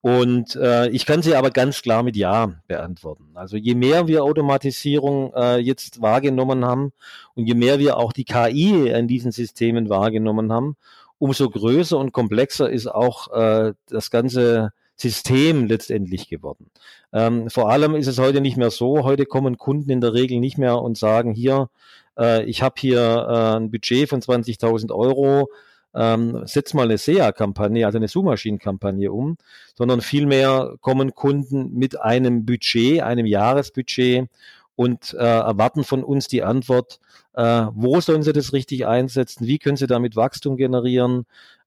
Und 0.06 0.54
äh, 0.54 0.88
ich 0.90 1.04
kann 1.04 1.20
sie 1.20 1.34
aber 1.34 1.50
ganz 1.50 1.82
klar 1.82 2.04
mit 2.04 2.14
Ja 2.14 2.54
beantworten. 2.68 3.24
Also 3.34 3.56
je 3.56 3.74
mehr 3.74 4.06
wir 4.06 4.22
Automatisierung 4.22 5.32
äh, 5.34 5.56
jetzt 5.56 6.00
wahrgenommen 6.00 6.64
haben 6.64 6.92
und 7.34 7.46
je 7.46 7.54
mehr 7.54 7.80
wir 7.80 7.96
auch 7.96 8.12
die 8.12 8.22
KI 8.22 8.86
in 8.88 9.08
diesen 9.08 9.32
Systemen 9.32 9.88
wahrgenommen 9.88 10.52
haben, 10.52 10.76
umso 11.18 11.50
größer 11.50 11.98
und 11.98 12.12
komplexer 12.12 12.70
ist 12.70 12.86
auch 12.86 13.32
äh, 13.32 13.72
das 13.88 14.12
ganze 14.12 14.70
System 14.94 15.66
letztendlich 15.66 16.28
geworden. 16.28 16.70
Ähm, 17.12 17.50
vor 17.50 17.68
allem 17.72 17.96
ist 17.96 18.06
es 18.06 18.20
heute 18.20 18.40
nicht 18.40 18.56
mehr 18.56 18.70
so. 18.70 19.02
Heute 19.02 19.26
kommen 19.26 19.58
Kunden 19.58 19.90
in 19.90 20.00
der 20.00 20.14
Regel 20.14 20.38
nicht 20.38 20.56
mehr 20.56 20.80
und 20.82 20.96
sagen, 20.96 21.34
hier, 21.34 21.68
äh, 22.16 22.44
ich 22.44 22.62
habe 22.62 22.76
hier 22.78 23.00
äh, 23.28 23.56
ein 23.56 23.72
Budget 23.72 24.08
von 24.08 24.20
20.000 24.20 24.94
Euro, 24.94 25.48
ähm, 25.96 26.42
setz 26.44 26.74
mal 26.74 26.84
eine 26.84 26.98
SEA-Kampagne, 26.98 27.86
also 27.86 27.96
eine 27.98 28.08
Suchmaschinenkampagne 28.08 29.10
um, 29.10 29.36
sondern 29.74 30.02
vielmehr 30.02 30.76
kommen 30.80 31.14
Kunden 31.14 31.72
mit 31.72 32.00
einem 32.00 32.44
Budget, 32.44 33.02
einem 33.02 33.26
Jahresbudget 33.26 34.28
und 34.76 35.14
äh, 35.14 35.24
erwarten 35.24 35.84
von 35.84 36.04
uns 36.04 36.28
die 36.28 36.42
Antwort, 36.42 37.00
äh, 37.32 37.66
wo 37.72 38.00
sollen 38.00 38.22
sie 38.22 38.34
das 38.34 38.52
richtig 38.52 38.86
einsetzen, 38.86 39.46
wie 39.46 39.58
können 39.58 39.78
sie 39.78 39.86
damit 39.86 40.16
Wachstum 40.16 40.58
generieren, 40.58 41.24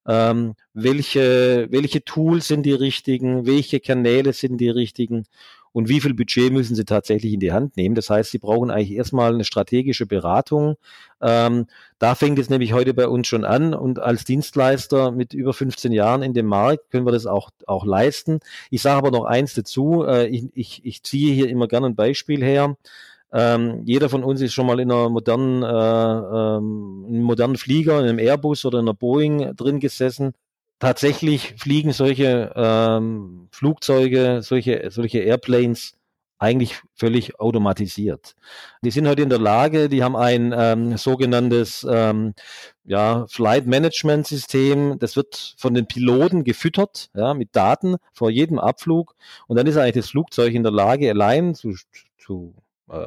ähm, 0.08 0.54
welche, 0.74 1.68
welche 1.72 2.04
Tools 2.06 2.48
sind 2.48 2.64
die 2.64 2.74
richtigen, 2.74 3.48
welche 3.48 3.80
Kanäle 3.80 4.34
sind 4.34 4.58
die 4.58 4.70
richtigen 4.70 5.26
und 5.74 5.90
wie 5.90 6.02
viel 6.02 6.14
Budget 6.14 6.52
müssen 6.52 6.76
sie 6.76 6.86
tatsächlich 6.86 7.34
in 7.34 7.40
die 7.40 7.52
Hand 7.52 7.78
nehmen. 7.78 7.96
Das 7.96 8.10
heißt, 8.10 8.32
sie 8.32 8.40
brauchen 8.40 8.72
eigentlich 8.72 8.98
erstmal 8.98 9.34
eine 9.34 9.44
strategische 9.44 10.06
Beratung. 10.06 10.76
Ähm, 11.22 11.68
da 12.00 12.16
fängt 12.16 12.40
es 12.40 12.50
nämlich 12.50 12.74
heute 12.74 12.94
bei 12.94 13.08
uns 13.08 13.28
schon 13.28 13.46
an 13.46 13.74
und 13.74 14.00
als 14.00 14.26
Dienstleister 14.26 15.12
mit 15.12 15.34
über 15.34 15.54
15 15.54 15.92
Jahren 15.92 16.24
in 16.24 16.34
dem 16.34 16.46
Markt 16.46 16.92
können 16.92 17.06
wir 17.06 17.12
das 17.12 17.26
auch, 17.26 17.50
auch 17.68 17.86
leisten. 17.86 18.40
Ich 18.70 18.82
sage 18.82 18.98
aber 18.98 19.12
noch 19.12 19.26
eins 19.26 19.54
dazu, 19.54 20.04
äh, 20.06 20.28
ich, 20.28 20.46
ich, 20.54 20.86
ich 20.86 21.04
ziehe 21.04 21.34
hier 21.34 21.50
immer 21.50 21.68
gerne 21.68 21.88
ein 21.88 21.96
Beispiel 21.96 22.44
her. 22.44 22.76
Ähm, 23.32 23.84
jeder 23.86 24.10
von 24.10 24.24
uns 24.24 24.42
ist 24.42 24.54
schon 24.54 24.66
mal 24.66 24.80
in 24.80 24.92
einer 24.92 25.10
modernen, 25.10 25.62
äh, 25.62 25.68
ähm, 26.58 27.22
modernen 27.22 27.58
Flieger, 27.58 28.00
in 28.00 28.06
einem 28.06 28.20
Airbus 28.20 28.66
oder 28.66 28.80
in 28.80 28.86
einer 28.86 28.96
Boeing 28.96 29.56
drin 29.56 29.80
gesessen. 29.80 30.34
Tatsächlich 30.80 31.56
fliegen 31.58 31.92
solche 31.92 32.54
ähm, 32.56 33.50
Flugzeuge, 33.52 34.42
solche, 34.42 34.90
solche 34.92 35.20
Airplanes 35.20 36.00
eigentlich 36.40 36.82
völlig 36.96 37.38
automatisiert. 37.40 38.36
Die 38.82 38.92
sind 38.92 39.08
heute 39.08 39.22
in 39.22 39.30
der 39.30 39.40
Lage, 39.40 39.90
die 39.90 40.04
haben 40.04 40.16
ein 40.16 40.56
ähm, 40.58 40.98
sogenanntes 40.98 41.86
ähm, 41.90 42.34
ja, 42.86 43.28
Flight 43.28 43.68
Management 43.68 44.26
System, 44.26 44.98
das 45.00 45.18
wird 45.18 45.56
von 45.58 45.74
den 45.74 45.86
Piloten 45.86 46.46
gefüttert, 46.46 47.10
ja, 47.14 47.34
mit 47.34 47.56
Daten 47.56 47.98
vor 48.14 48.30
jedem 48.30 48.58
Abflug 48.58 49.16
und 49.48 49.58
dann 49.58 49.68
ist 49.68 49.76
eigentlich 49.76 49.96
das 49.96 50.12
Flugzeug 50.12 50.54
in 50.54 50.64
der 50.64 50.72
Lage, 50.72 51.10
allein 51.10 51.56
zu, 51.56 51.76
zu 52.18 52.56
äh, 52.90 53.06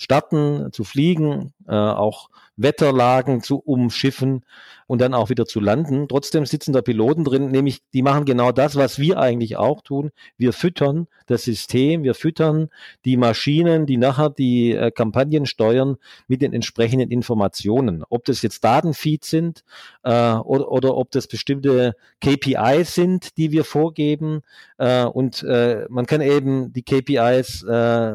starten, 0.00 0.72
zu 0.72 0.82
fliegen, 0.82 1.52
äh, 1.68 1.74
auch 1.74 2.30
Wetterlagen 2.56 3.42
zu 3.42 3.58
umschiffen 3.58 4.44
und 4.86 5.00
dann 5.00 5.12
auch 5.12 5.28
wieder 5.28 5.44
zu 5.44 5.60
landen. 5.60 6.08
Trotzdem 6.08 6.46
sitzen 6.46 6.72
da 6.72 6.80
Piloten 6.80 7.22
drin, 7.22 7.50
nämlich 7.50 7.82
die 7.92 8.00
machen 8.00 8.24
genau 8.24 8.50
das, 8.50 8.76
was 8.76 8.98
wir 8.98 9.18
eigentlich 9.18 9.58
auch 9.58 9.82
tun. 9.82 10.10
Wir 10.38 10.54
füttern 10.54 11.06
das 11.26 11.42
System, 11.42 12.02
wir 12.02 12.14
füttern 12.14 12.70
die 13.04 13.18
Maschinen, 13.18 13.84
die 13.84 13.98
nachher 13.98 14.30
die 14.30 14.72
äh, 14.72 14.90
Kampagnen 14.90 15.44
steuern 15.44 15.96
mit 16.28 16.40
den 16.40 16.54
entsprechenden 16.54 17.10
Informationen. 17.10 18.02
Ob 18.08 18.24
das 18.24 18.40
jetzt 18.40 18.64
Datenfeeds 18.64 19.28
sind 19.28 19.64
äh, 20.02 20.32
oder, 20.34 20.72
oder 20.72 20.96
ob 20.96 21.10
das 21.10 21.26
bestimmte 21.26 21.94
KPIs 22.22 22.94
sind, 22.94 23.36
die 23.36 23.52
wir 23.52 23.64
vorgeben. 23.64 24.40
Äh, 24.78 25.04
und 25.04 25.42
äh, 25.42 25.84
man 25.90 26.06
kann 26.06 26.22
eben 26.22 26.72
die 26.72 26.82
KPIs 26.82 27.64
äh, 27.64 28.14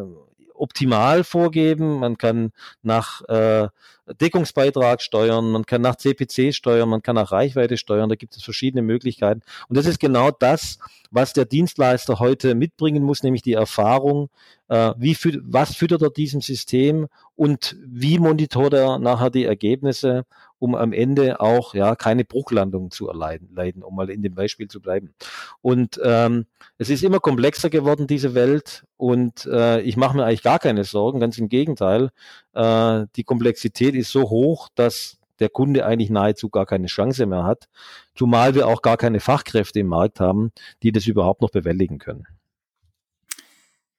optimal 0.58 1.24
vorgeben. 1.24 2.00
Man 2.00 2.18
kann 2.18 2.52
nach 2.82 3.22
äh, 3.28 3.68
Deckungsbeitrag 4.14 5.02
steuern, 5.02 5.52
man 5.52 5.66
kann 5.66 5.82
nach 5.82 5.96
CPC 5.96 6.54
steuern, 6.54 6.90
man 6.90 7.02
kann 7.02 7.16
nach 7.16 7.32
Reichweite 7.32 7.78
steuern. 7.78 8.10
Da 8.10 8.16
gibt 8.16 8.36
es 8.36 8.44
verschiedene 8.44 8.84
Möglichkeiten. 8.84 9.42
Und 9.68 9.78
das 9.78 9.88
ist 9.88 10.00
genau 10.00 10.30
das, 10.32 10.78
was 11.10 11.34
der 11.34 11.46
Dienstleister 11.46 12.20
heute 12.20 12.56
mitbringen 12.56 13.04
muss, 13.04 13.24
nämlich 13.24 13.42
die 13.42 13.54
Erfahrung, 13.54 14.30
äh, 14.68 14.94
wie 14.98 15.16
fü 15.16 15.40
was 15.44 15.76
füttert 15.76 16.02
er 16.02 16.10
diesem 16.10 16.42
System 16.42 17.08
und 17.36 17.76
wie 17.86 18.20
monitort 18.20 18.74
er 18.74 19.00
nachher 19.00 19.30
die 19.30 19.46
Ergebnisse, 19.46 20.26
um 20.60 20.76
am 20.76 20.94
Ende 20.94 21.40
auch 21.40 21.74
ja 21.74 21.96
keine 21.96 22.26
Bruchlandung 22.26 22.92
zu 22.92 23.08
erleiden, 23.08 23.50
leiden, 23.54 23.84
um 23.84 23.96
mal 23.96 24.10
in 24.10 24.22
dem 24.22 24.36
Beispiel 24.36 24.68
zu 24.68 24.82
bleiben. 24.82 25.14
Und 25.62 26.00
ähm, 26.04 26.46
es 26.78 26.90
ist 26.90 27.04
immer 27.04 27.20
komplexer 27.20 27.70
geworden, 27.70 28.08
diese 28.08 28.34
Welt, 28.36 28.86
und 28.98 29.46
äh, 29.46 29.82
ich 29.82 29.98
mache 29.98 30.16
mir 30.16 30.26
eigentlich 30.26 30.44
gar 30.44 30.60
keine 30.60 30.86
Sorgen, 30.86 31.20
ganz 31.20 31.38
im 31.38 31.50
Gegenteil. 31.50 32.12
Äh, 32.56 33.06
die 33.16 33.24
Komplexität 33.24 33.94
ist 33.96 34.12
so 34.12 34.30
hoch, 34.30 34.70
dass 34.76 35.18
der 35.40 35.50
Kunde 35.50 35.86
eigentlich 35.86 36.10
nahezu 36.10 36.50
gar 36.50 36.66
keine 36.66 36.88
Chance 36.88 37.26
mehr 37.26 37.44
hat, 37.44 37.68
zumal 38.16 38.56
wir 38.56 38.68
auch 38.68 38.82
gar 38.82 38.98
keine 38.98 39.20
Fachkräfte 39.20 39.82
im 39.82 39.88
Markt 39.88 40.20
haben, 40.20 40.52
die 40.82 40.92
das 40.92 41.08
überhaupt 41.08 41.42
noch 41.42 41.52
bewältigen 41.52 42.00
können. 42.00 42.26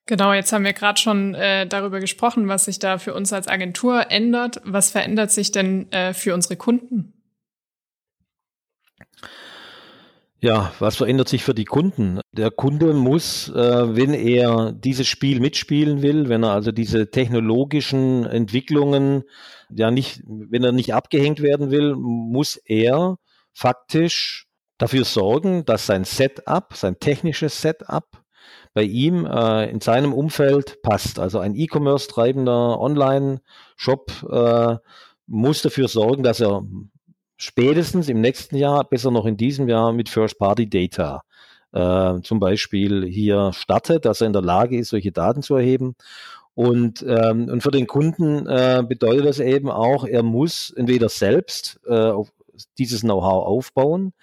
Genau, 0.07 0.33
jetzt 0.33 0.53
haben 0.53 0.63
wir 0.63 0.73
gerade 0.73 0.99
schon 0.99 1.35
äh, 1.35 1.67
darüber 1.67 1.99
gesprochen, 1.99 2.47
was 2.47 2.65
sich 2.65 2.79
da 2.79 2.97
für 2.97 3.13
uns 3.13 3.33
als 3.33 3.47
Agentur 3.47 4.09
ändert. 4.09 4.61
Was 4.63 4.89
verändert 4.89 5.31
sich 5.31 5.51
denn 5.51 5.91
äh, 5.91 6.13
für 6.13 6.33
unsere 6.33 6.55
Kunden? 6.55 7.13
Ja, 10.39 10.71
was 10.77 10.97
verändert 10.97 11.29
sich 11.29 11.43
für 11.43 11.55
die 11.55 11.65
Kunden? 11.65 12.19
Der 12.31 12.51
Kunde 12.51 12.93
muss, 12.93 13.49
äh, 13.49 13.95
wenn 13.95 14.13
er 14.13 14.71
dieses 14.71 15.07
Spiel 15.07 15.39
mitspielen 15.39 16.03
will, 16.03 16.29
wenn 16.29 16.43
er 16.43 16.51
also 16.51 16.71
diese 16.71 17.09
technologischen 17.09 18.23
Entwicklungen 18.25 19.23
ja 19.69 19.89
nicht, 19.89 20.21
wenn 20.27 20.63
er 20.63 20.73
nicht 20.73 20.93
abgehängt 20.93 21.41
werden 21.41 21.71
will, 21.71 21.95
muss 21.95 22.55
er 22.55 23.17
faktisch 23.51 24.45
dafür 24.77 25.05
sorgen, 25.05 25.65
dass 25.65 25.87
sein 25.87 26.03
Setup, 26.03 26.75
sein 26.75 26.99
technisches 26.99 27.59
Setup 27.59 28.05
bei 28.75 28.83
ihm 28.83 29.25
äh, 29.25 29.67
in 29.71 29.81
seinem 29.81 30.13
Umfeld 30.13 30.83
passt. 30.83 31.17
Also 31.17 31.39
ein 31.39 31.55
E-Commerce 31.55 32.07
treibender 32.09 32.79
Online-Shop 32.79 34.11
äh, 34.29 34.75
muss 35.25 35.63
dafür 35.63 35.87
sorgen, 35.87 36.21
dass 36.21 36.39
er 36.39 36.61
spätestens 37.37 38.09
im 38.09 38.21
nächsten 38.21 38.57
Jahr, 38.57 38.83
besser 38.83 39.11
noch 39.11 39.25
in 39.25 39.37
diesem 39.37 39.69
Jahr 39.69 39.93
mit 39.93 40.09
First-Party-Data 40.09 41.21
äh, 41.73 42.21
zum 42.21 42.39
Beispiel 42.39 43.05
hier 43.05 43.51
startet, 43.53 44.05
dass 44.05 44.21
er 44.21 44.27
in 44.27 44.33
der 44.33 44.41
Lage 44.41 44.77
ist, 44.77 44.89
solche 44.89 45.11
Daten 45.11 45.41
zu 45.41 45.55
erheben. 45.55 45.95
Und, 46.55 47.05
ähm, 47.07 47.49
und 47.49 47.61
für 47.61 47.71
den 47.71 47.85
Kunden 47.85 48.47
äh, 48.47 48.83
bedeutet 48.87 49.25
das 49.25 49.39
eben 49.39 49.69
auch, 49.69 50.05
er 50.05 50.23
muss 50.23 50.71
entweder 50.71 51.07
selbst 51.07 51.79
äh, 51.85 52.13
dieses 52.79 53.01
Know-how 53.01 53.45
aufbauen, 53.45 54.13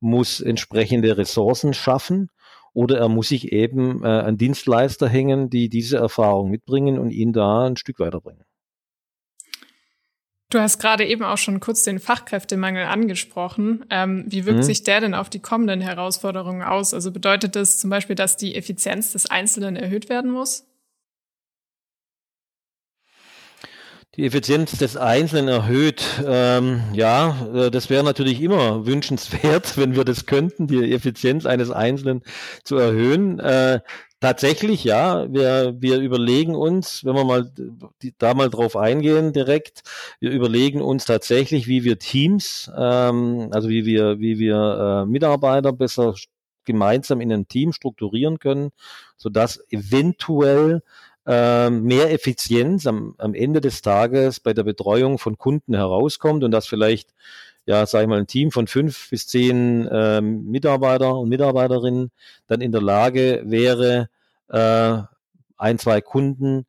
muss 0.00 0.40
entsprechende 0.40 1.16
Ressourcen 1.16 1.72
schaffen 1.72 2.30
oder 2.72 2.98
er 2.98 3.08
muss 3.08 3.28
sich 3.28 3.52
eben 3.52 4.02
äh, 4.02 4.08
an 4.08 4.36
Dienstleister 4.36 5.08
hängen, 5.08 5.50
die 5.50 5.68
diese 5.68 5.98
Erfahrung 5.98 6.50
mitbringen 6.50 6.98
und 6.98 7.10
ihn 7.10 7.32
da 7.32 7.66
ein 7.66 7.76
Stück 7.76 8.00
weiterbringen. 8.00 8.44
Du 10.54 10.60
hast 10.60 10.78
gerade 10.78 11.04
eben 11.04 11.24
auch 11.24 11.36
schon 11.36 11.58
kurz 11.58 11.82
den 11.82 11.98
Fachkräftemangel 11.98 12.84
angesprochen. 12.84 13.84
Ähm, 13.90 14.22
wie 14.28 14.46
wirkt 14.46 14.58
mhm. 14.58 14.62
sich 14.62 14.84
der 14.84 15.00
denn 15.00 15.12
auf 15.12 15.28
die 15.28 15.40
kommenden 15.40 15.80
Herausforderungen 15.80 16.62
aus? 16.62 16.94
Also 16.94 17.10
bedeutet 17.10 17.56
das 17.56 17.76
zum 17.78 17.90
Beispiel, 17.90 18.14
dass 18.14 18.36
die 18.36 18.54
Effizienz 18.54 19.10
des 19.10 19.28
Einzelnen 19.28 19.74
erhöht 19.74 20.08
werden 20.08 20.30
muss? 20.30 20.64
Die 24.14 24.26
Effizienz 24.26 24.78
des 24.78 24.96
Einzelnen 24.96 25.48
erhöht. 25.48 26.04
Ähm, 26.24 26.84
ja, 26.92 27.48
äh, 27.52 27.70
das 27.72 27.90
wäre 27.90 28.04
natürlich 28.04 28.40
immer 28.40 28.86
wünschenswert, 28.86 29.76
wenn 29.76 29.96
wir 29.96 30.04
das 30.04 30.24
könnten, 30.24 30.68
die 30.68 30.92
Effizienz 30.92 31.46
eines 31.46 31.72
Einzelnen 31.72 32.22
zu 32.62 32.76
erhöhen. 32.76 33.40
Äh, 33.40 33.80
Tatsächlich, 34.24 34.84
ja. 34.84 35.30
Wir, 35.30 35.74
wir 35.80 35.98
überlegen 35.98 36.54
uns, 36.54 37.04
wenn 37.04 37.14
wir 37.14 37.24
mal 37.24 37.52
die, 38.00 38.14
da 38.16 38.32
mal 38.32 38.48
drauf 38.48 38.74
eingehen 38.74 39.34
direkt, 39.34 39.82
wir 40.18 40.30
überlegen 40.30 40.80
uns 40.80 41.04
tatsächlich, 41.04 41.66
wie 41.68 41.84
wir 41.84 41.98
Teams, 41.98 42.70
ähm, 42.74 43.50
also 43.52 43.68
wie 43.68 43.84
wir, 43.84 44.20
wie 44.20 44.38
wir 44.38 45.02
äh, 45.04 45.06
Mitarbeiter 45.06 45.74
besser 45.74 46.14
gemeinsam 46.64 47.20
in 47.20 47.30
einem 47.30 47.48
Team 47.48 47.74
strukturieren 47.74 48.38
können, 48.38 48.70
sodass 49.18 49.62
eventuell 49.68 50.82
äh, 51.26 51.68
mehr 51.68 52.10
Effizienz 52.10 52.86
am, 52.86 53.16
am 53.18 53.34
Ende 53.34 53.60
des 53.60 53.82
Tages 53.82 54.40
bei 54.40 54.54
der 54.54 54.62
Betreuung 54.62 55.18
von 55.18 55.36
Kunden 55.36 55.74
herauskommt 55.74 56.44
und 56.44 56.50
dass 56.50 56.66
vielleicht 56.66 57.12
ja, 57.66 57.86
sag 57.86 58.02
ich 58.02 58.08
mal, 58.08 58.18
ein 58.18 58.26
Team 58.26 58.50
von 58.50 58.66
fünf 58.66 59.08
bis 59.10 59.26
zehn 59.26 59.88
ähm, 59.90 60.44
Mitarbeiter 60.50 61.16
und 61.16 61.28
Mitarbeiterinnen 61.28 62.10
dann 62.46 62.60
in 62.60 62.72
der 62.72 62.82
Lage 62.82 63.42
wäre, 63.46 64.08
äh, 64.48 64.98
ein, 65.56 65.78
zwei 65.78 66.00
Kunden 66.00 66.66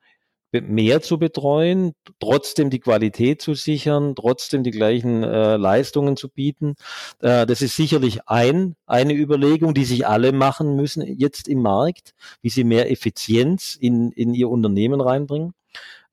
mehr 0.51 1.01
zu 1.01 1.17
betreuen, 1.17 1.93
trotzdem 2.19 2.69
die 2.69 2.79
Qualität 2.79 3.41
zu 3.41 3.53
sichern, 3.53 4.15
trotzdem 4.15 4.63
die 4.63 4.71
gleichen 4.71 5.23
äh, 5.23 5.57
Leistungen 5.57 6.17
zu 6.17 6.29
bieten. 6.29 6.75
Äh, 7.19 7.45
das 7.45 7.61
ist 7.61 7.75
sicherlich 7.75 8.27
ein, 8.27 8.75
eine 8.85 9.13
Überlegung, 9.13 9.73
die 9.73 9.85
sich 9.85 10.07
alle 10.07 10.31
machen 10.31 10.75
müssen 10.75 11.01
jetzt 11.01 11.47
im 11.47 11.61
Markt, 11.61 12.13
wie 12.41 12.49
sie 12.49 12.63
mehr 12.63 12.91
Effizienz 12.91 13.75
in, 13.75 14.11
in 14.11 14.33
ihr 14.33 14.49
Unternehmen 14.49 15.01
reinbringen. 15.01 15.53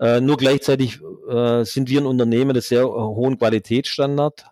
Äh, 0.00 0.21
nur 0.21 0.37
gleichzeitig 0.37 1.00
äh, 1.28 1.64
sind 1.64 1.88
wir 1.88 2.00
ein 2.00 2.07
Unternehmen, 2.07 2.54
das 2.54 2.69
sehr 2.69 2.88
hohen 2.88 3.38
Qualitätsstandard 3.38 4.47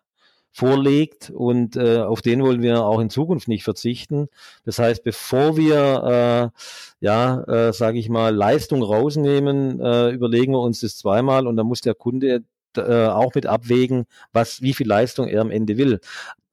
vorlegt 0.53 1.31
und 1.31 1.77
äh, 1.77 1.99
auf 1.99 2.23
den 2.23 2.43
wollen 2.43 2.63
wir 2.63 2.85
auch 2.85 3.01
in 3.01 3.11
Zukunft 3.11 3.49
nicht 3.49 3.65
verzichten. 3.65 4.29
Das 4.65 4.79
heißt, 4.79 5.05
bevor 5.05 5.57
wir, 5.57 6.53
äh, 6.53 7.05
ja, 7.05 7.43
äh, 7.45 7.73
sage 7.73 7.99
ich 7.99 8.09
mal, 8.09 8.35
Leistung 8.35 8.83
rausnehmen, 8.83 9.81
äh, 9.81 10.11
überlegen 10.11 10.53
wir 10.53 10.61
uns 10.61 10.81
das 10.81 10.97
zweimal 10.97 11.47
und 11.47 11.57
dann 11.57 11.67
muss 11.67 11.81
der 11.81 11.95
Kunde 11.95 12.43
äh, 12.77 13.07
auch 13.07 13.35
mit 13.35 13.47
abwägen, 13.47 14.07
was, 14.33 14.61
wie 14.63 14.75
viel 14.75 14.89
Leistung 14.89 15.29
er 15.29 15.41
am 15.41 15.51
Ende 15.51 15.77
will. 15.77 16.01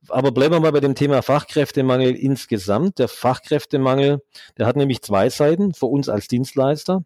Aber 0.10 0.32
bleiben 0.32 0.54
wir 0.54 0.60
mal 0.60 0.72
bei 0.72 0.80
dem 0.80 0.96
Thema 0.96 1.22
Fachkräftemangel 1.22 2.16
insgesamt. 2.16 3.00
Der 3.00 3.08
Fachkräftemangel, 3.08 4.22
der 4.58 4.66
hat 4.66 4.76
nämlich 4.76 5.02
zwei 5.02 5.30
Seiten 5.30 5.74
für 5.74 5.88
uns 5.88 6.08
als 6.08 6.28
Dienstleister, 6.28 7.04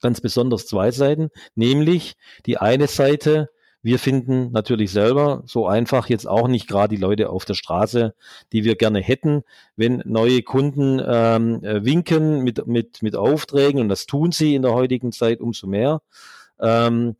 ganz 0.00 0.20
besonders 0.20 0.66
zwei 0.66 0.90
Seiten, 0.90 1.30
nämlich 1.54 2.14
die 2.46 2.58
eine 2.58 2.88
Seite, 2.88 3.48
wir 3.86 4.00
finden 4.00 4.50
natürlich 4.50 4.90
selber 4.90 5.44
so 5.46 5.68
einfach 5.68 6.08
jetzt 6.08 6.26
auch 6.26 6.48
nicht 6.48 6.66
gerade 6.66 6.96
die 6.96 7.00
Leute 7.00 7.30
auf 7.30 7.44
der 7.44 7.54
Straße, 7.54 8.16
die 8.52 8.64
wir 8.64 8.74
gerne 8.74 8.98
hätten. 8.98 9.44
Wenn 9.76 10.02
neue 10.04 10.42
Kunden 10.42 11.00
ähm, 11.06 11.62
äh, 11.62 11.84
winken 11.84 12.42
mit, 12.42 12.66
mit, 12.66 13.00
mit 13.04 13.14
Aufträgen, 13.14 13.80
und 13.80 13.88
das 13.88 14.06
tun 14.06 14.32
sie 14.32 14.56
in 14.56 14.62
der 14.62 14.72
heutigen 14.72 15.12
Zeit 15.12 15.40
umso 15.40 15.68
mehr, 15.68 16.02
ähm, 16.58 17.14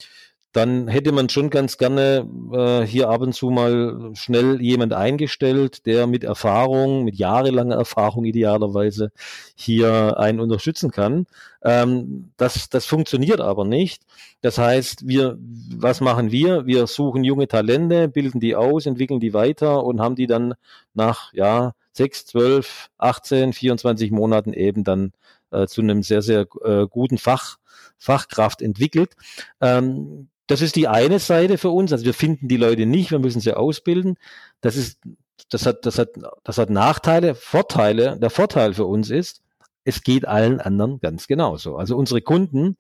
dann 0.57 0.89
hätte 0.89 1.13
man 1.13 1.29
schon 1.29 1.51
ganz 1.51 1.77
gerne 1.77 2.27
äh, 2.51 2.87
hier 2.87 3.11
ab 3.11 3.21
und 3.21 3.35
zu 3.35 3.51
mal 3.51 4.13
schnell 4.15 4.63
jemand 4.63 4.95
eingestellt, 4.95 5.85
der 5.85 6.07
mit 6.07 6.25
Erfahrung, 6.25 7.05
mit 7.05 7.17
jahrelanger 7.17 7.77
Erfahrung 7.77 8.25
idealerweise 8.25 9.13
hier 9.55 10.19
einen 10.19 10.41
unterstützen 10.41 10.91
kann. 10.91 11.27
Ähm, 11.63 12.31
das, 12.39 12.71
das 12.71 12.87
funktioniert 12.87 13.43
aber 13.43 13.67
nicht. 13.67 14.05
Das 14.41 14.57
heißt, 14.57 15.07
wir, 15.07 15.37
was 15.77 16.01
machen 16.01 16.31
wir? 16.33 16.65
Wir 16.65 16.87
suchen 16.87 17.23
junge 17.23 17.49
Talente, 17.49 18.09
bilden 18.09 18.41
die 18.41 18.57
aus, 18.57 18.87
entwickeln 18.87 19.21
die 19.21 19.35
weiter 19.35 19.85
und 19.85 20.01
haben 20.01 20.17
die 20.17 20.27
dann 20.27 20.55
nach 20.95 21.35
ja, 21.35 21.73
sechs, 21.93 22.25
zwölf, 22.25 22.89
18, 22.97 23.53
24 23.53 24.11
Monaten 24.11 24.55
eben 24.55 24.85
dann 24.85 25.13
äh, 25.51 25.67
zu 25.67 25.83
einem 25.83 26.03
sehr, 26.03 26.23
sehr 26.23 26.47
äh, 26.65 26.87
guten 26.89 27.19
Fach, 27.19 27.59
Fachkraft 27.99 28.63
entwickelt. 28.63 29.17
Ähm, 29.61 30.29
das 30.47 30.61
ist 30.61 30.77
die 30.77 30.89
eine 30.89 31.19
Seite 31.19 31.59
für 31.59 31.71
uns. 31.71 31.93
Also 31.93 32.05
wir 32.05 32.15
finden 32.15 32.49
die 32.49 32.57
Leute 32.57 32.87
nicht, 32.87 33.11
wir 33.11 33.19
müssen 33.19 33.41
sie 33.41 33.53
ausbilden. 33.53 34.17
Das 34.61 34.77
ist, 34.77 35.01
das 35.51 35.67
hat, 35.67 35.87
das 35.87 35.99
hat, 35.99 36.11
das 36.45 36.59
hat 36.59 36.71
Nachteile, 36.71 37.35
Vorteile. 37.35 38.19
Der 38.19 38.31
Vorteil 38.31 38.75
für 38.75 38.87
uns 38.87 39.11
ist, 39.11 39.43
es 39.87 40.03
geht 40.03 40.27
allen 40.27 40.61
anderen 40.61 40.99
ganz 40.99 41.29
genauso. 41.29 41.77
Also 41.77 41.97
unsere 41.97 42.21
Kunden, 42.21 42.77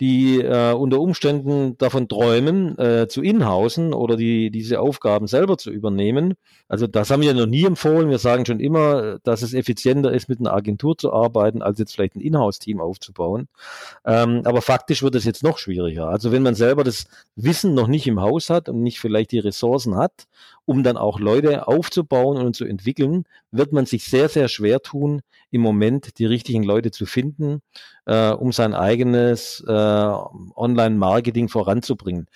die 0.00 0.40
äh, 0.40 0.72
unter 0.72 1.00
Umständen 1.00 1.78
davon 1.78 2.08
träumen, 2.08 2.76
äh, 2.78 3.06
zu 3.08 3.22
inhausen 3.22 3.94
oder 3.94 4.16
die, 4.16 4.50
diese 4.50 4.80
Aufgaben 4.80 5.28
selber 5.28 5.56
zu 5.56 5.70
übernehmen. 5.70 6.34
Also 6.66 6.88
das 6.88 7.10
haben 7.10 7.22
wir 7.22 7.32
noch 7.32 7.46
nie 7.46 7.64
empfohlen. 7.64 8.10
Wir 8.10 8.18
sagen 8.18 8.44
schon 8.44 8.58
immer, 8.58 9.20
dass 9.22 9.42
es 9.42 9.54
effizienter 9.54 10.12
ist, 10.12 10.28
mit 10.28 10.40
einer 10.40 10.52
Agentur 10.52 10.98
zu 10.98 11.12
arbeiten, 11.12 11.62
als 11.62 11.78
jetzt 11.78 11.94
vielleicht 11.94 12.16
ein 12.16 12.20
Inhouse-Team 12.20 12.80
aufzubauen. 12.80 13.46
Ähm, 14.04 14.42
aber 14.44 14.60
faktisch 14.60 15.04
wird 15.04 15.14
es 15.14 15.24
jetzt 15.24 15.44
noch 15.44 15.58
schwieriger. 15.58 16.08
Also 16.08 16.32
wenn 16.32 16.42
man 16.42 16.56
selber 16.56 16.82
das 16.82 17.06
Wissen 17.36 17.72
noch 17.72 17.86
nicht 17.86 18.08
im 18.08 18.20
Haus 18.20 18.50
hat 18.50 18.68
und 18.68 18.82
nicht 18.82 18.98
vielleicht 18.98 19.30
die 19.30 19.38
Ressourcen 19.38 19.96
hat, 19.96 20.26
um 20.68 20.82
dann 20.82 20.98
auch 20.98 21.18
Leute 21.18 21.66
aufzubauen 21.66 22.36
und 22.44 22.54
zu 22.54 22.66
entwickeln, 22.66 23.24
wird 23.50 23.72
man 23.72 23.86
sich 23.86 24.04
sehr, 24.04 24.28
sehr 24.28 24.48
schwer 24.48 24.80
tun, 24.80 25.22
im 25.50 25.62
Moment 25.62 26.18
die 26.18 26.26
richtigen 26.26 26.62
Leute 26.62 26.90
zu 26.90 27.06
finden, 27.06 27.62
äh, 28.04 28.32
um 28.32 28.52
sein 28.52 28.74
eigenes 28.74 29.64
äh, 29.66 29.72
Online-Marketing 29.72 31.48
voranzubringen. 31.48 32.26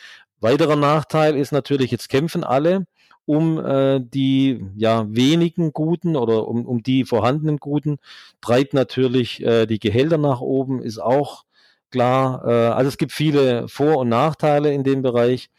Weiterer 0.40 0.76
Nachteil 0.76 1.36
ist 1.36 1.52
natürlich, 1.52 1.90
jetzt 1.90 2.08
kämpfen 2.08 2.42
alle 2.42 2.86
um 3.26 3.62
äh, 3.62 4.00
die 4.00 4.64
ja 4.76 5.04
wenigen 5.14 5.74
Guten 5.74 6.16
oder 6.16 6.48
um, 6.48 6.64
um 6.64 6.82
die 6.82 7.04
vorhandenen 7.04 7.58
Guten, 7.58 7.98
treibt 8.40 8.72
natürlich 8.72 9.42
äh, 9.42 9.66
die 9.66 9.78
Gehälter 9.78 10.16
nach 10.16 10.40
oben, 10.40 10.82
ist 10.82 10.98
auch 10.98 11.44
klar. 11.90 12.42
Äh, 12.46 12.50
also 12.50 12.88
es 12.88 12.96
gibt 12.96 13.12
viele 13.12 13.68
Vor- 13.68 13.98
und 13.98 14.08
Nachteile 14.08 14.72
in 14.72 14.84
dem 14.84 15.02
Bereich. 15.02 15.50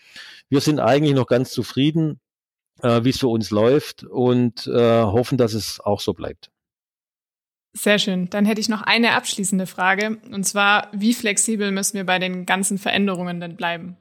Wir 0.50 0.60
sind 0.60 0.80
eigentlich 0.80 1.14
noch 1.14 1.28
ganz 1.28 1.52
zufrieden, 1.52 2.20
äh, 2.82 3.04
wie 3.04 3.10
es 3.10 3.20
für 3.20 3.28
uns 3.28 3.52
läuft 3.52 4.04
und 4.04 4.68
äh, 4.68 5.04
hoffen, 5.04 5.38
dass 5.38 5.54
es 5.54 5.80
auch 5.80 6.00
so 6.00 6.14
bleibt. 6.14 6.50
Sehr 7.74 7.98
schön. 7.98 8.30
Dann 8.30 8.46
hätte 8.46 8.62
ich 8.62 8.70
noch 8.70 8.84
eine 8.84 9.14
abschließende 9.14 9.66
Frage. 9.66 10.18
Und 10.32 10.44
zwar, 10.44 10.90
wie 10.94 11.14
flexibel 11.14 11.72
müssen 11.72 11.96
wir 11.96 12.06
bei 12.06 12.20
den 12.20 12.46
ganzen 12.46 12.78
Veränderungen 12.78 13.40
denn 13.40 13.56
bleiben? 13.56 13.98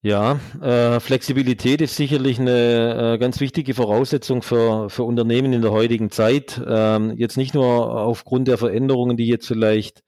Ja, 0.00 0.38
äh, 0.60 1.00
Flexibilität 1.00 1.80
ist 1.80 1.96
sicherlich 1.96 2.38
eine 2.38 3.14
äh, 3.14 3.18
ganz 3.18 3.40
wichtige 3.40 3.72
Voraussetzung 3.72 4.42
für, 4.42 4.90
für 4.90 5.02
Unternehmen 5.02 5.54
in 5.54 5.62
der 5.62 5.70
heutigen 5.70 6.10
Zeit. 6.10 6.60
Ähm, 6.64 7.14
jetzt 7.16 7.38
nicht 7.38 7.54
nur 7.54 7.98
aufgrund 7.98 8.46
der 8.46 8.58
Veränderungen, 8.58 9.16
die 9.16 9.26
jetzt 9.26 9.48
vielleicht 9.48 10.04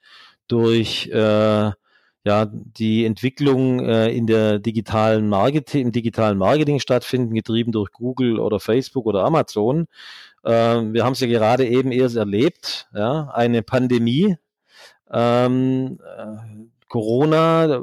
durch 0.48 1.08
äh, 1.08 1.70
ja, 2.26 2.44
die 2.50 3.04
Entwicklung 3.04 3.78
äh, 3.78 4.08
in 4.08 4.26
der 4.26 4.58
digitalen 4.58 5.28
Marketing, 5.28 5.86
im 5.86 5.92
digitalen 5.92 6.36
Marketing 6.36 6.80
stattfinden, 6.80 7.32
getrieben 7.34 7.70
durch 7.70 7.92
Google 7.92 8.40
oder 8.40 8.58
Facebook 8.58 9.06
oder 9.06 9.22
Amazon, 9.22 9.86
ähm, 10.44 10.92
wir 10.92 11.04
haben 11.04 11.12
es 11.12 11.20
ja 11.20 11.28
gerade 11.28 11.68
eben 11.68 11.92
erst 11.92 12.16
erlebt, 12.16 12.88
ja, 12.92 13.30
eine 13.32 13.62
Pandemie, 13.62 14.36
ähm, 15.12 16.00
äh, 16.18 16.66
Corona, 16.88 17.80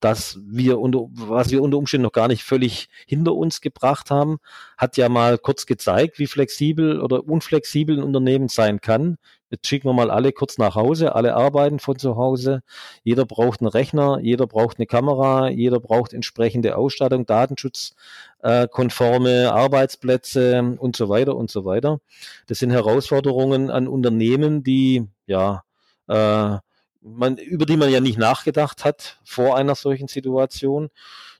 das 0.00 0.40
wir 0.44 0.80
unter, 0.80 1.06
was 1.12 1.50
wir 1.50 1.62
unter 1.62 1.78
Umständen 1.78 2.02
noch 2.02 2.12
gar 2.12 2.26
nicht 2.26 2.42
völlig 2.42 2.88
hinter 3.06 3.34
uns 3.34 3.60
gebracht 3.60 4.10
haben, 4.10 4.38
hat 4.76 4.96
ja 4.96 5.08
mal 5.08 5.38
kurz 5.38 5.66
gezeigt, 5.66 6.18
wie 6.18 6.26
flexibel 6.26 7.00
oder 7.00 7.28
unflexibel 7.28 7.96
ein 7.96 8.02
Unternehmen 8.04 8.48
sein 8.48 8.80
kann. 8.80 9.18
Jetzt 9.50 9.66
schicken 9.66 9.88
wir 9.88 9.94
mal 9.94 10.10
alle 10.10 10.32
kurz 10.32 10.58
nach 10.58 10.74
Hause, 10.74 11.14
alle 11.14 11.34
arbeiten 11.34 11.78
von 11.78 11.98
zu 11.98 12.16
Hause. 12.16 12.62
Jeder 13.02 13.24
braucht 13.24 13.60
einen 13.60 13.68
Rechner, 13.68 14.18
jeder 14.20 14.46
braucht 14.46 14.78
eine 14.78 14.86
Kamera, 14.86 15.48
jeder 15.48 15.80
braucht 15.80 16.12
entsprechende 16.12 16.76
Ausstattung, 16.76 17.24
datenschutzkonforme 17.24 19.52
Arbeitsplätze 19.52 20.76
und 20.78 20.96
so 20.96 21.08
weiter 21.08 21.36
und 21.36 21.50
so 21.50 21.64
weiter. 21.64 22.00
Das 22.46 22.58
sind 22.58 22.70
Herausforderungen 22.70 23.70
an 23.70 23.88
Unternehmen, 23.88 24.62
die 24.62 25.06
ja 25.26 25.62
äh, 26.08 26.58
man, 27.00 27.38
über 27.38 27.66
die 27.66 27.76
man 27.76 27.90
ja 27.90 28.00
nicht 28.00 28.18
nachgedacht 28.18 28.84
hat 28.84 29.18
vor 29.24 29.56
einer 29.56 29.74
solchen 29.74 30.08
Situation. 30.08 30.90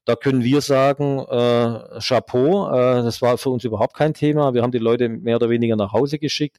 Da 0.09 0.17
können 0.17 0.43
wir 0.43 0.63
sagen, 0.63 1.19
äh, 1.19 2.01
Chapeau, 2.01 2.71
äh, 2.71 3.03
das 3.03 3.21
war 3.21 3.37
für 3.37 3.51
uns 3.51 3.65
überhaupt 3.65 3.93
kein 3.93 4.15
Thema. 4.15 4.55
Wir 4.55 4.63
haben 4.63 4.73
die 4.73 4.79
Leute 4.79 5.11
mehr 5.11 5.37
oder 5.37 5.51
weniger 5.51 5.77
nach 5.77 5.93
Hause 5.93 6.19
geschickt. 6.19 6.57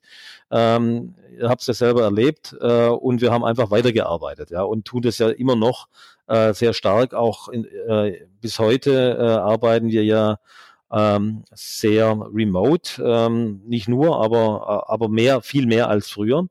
Ähm, 0.51 1.15
ihr 1.35 1.49
habt 1.49 1.61
es 1.61 1.67
ja 1.67 1.73
selber 1.73 2.03
erlebt 2.03 2.55
äh, 2.61 2.89
und 2.89 3.21
wir 3.21 3.31
haben 3.31 3.43
einfach 3.43 3.71
weitergearbeitet, 3.71 4.51
ja, 4.51 4.61
und 4.61 4.85
tun 4.85 5.01
das 5.01 5.17
ja 5.17 5.29
immer 5.29 5.55
noch 5.55 5.87
äh, 6.27 6.53
sehr 6.53 6.73
stark. 6.73 7.15
Auch 7.15 7.47
in, 7.47 7.65
äh, 7.65 8.19
bis 8.39 8.59
heute 8.59 9.17
äh, 9.19 9.23
arbeiten 9.23 9.89
wir 9.89 10.03
ja 10.05 10.37
ähm, 10.91 11.43
sehr 11.51 12.19
remote, 12.31 13.01
ähm, 13.03 13.63
nicht 13.65 13.87
nur, 13.87 14.23
aber, 14.23 14.87
aber 14.91 15.09
mehr, 15.09 15.41
viel 15.41 15.65
mehr 15.65 15.89
als 15.89 16.11
früher. 16.11 16.45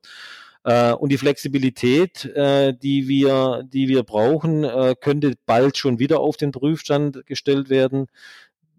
Äh, 0.64 0.92
und 0.92 1.10
die 1.12 1.18
Flexibilität, 1.18 2.24
äh, 2.26 2.74
die 2.74 3.08
wir, 3.08 3.62
die 3.64 3.88
wir 3.88 4.02
brauchen, 4.02 4.64
äh, 4.64 4.94
könnte 5.00 5.34
bald 5.46 5.76
schon 5.78 5.98
wieder 5.98 6.20
auf 6.20 6.36
den 6.36 6.52
Prüfstand 6.52 7.26
gestellt 7.26 7.70
werden. 7.70 8.06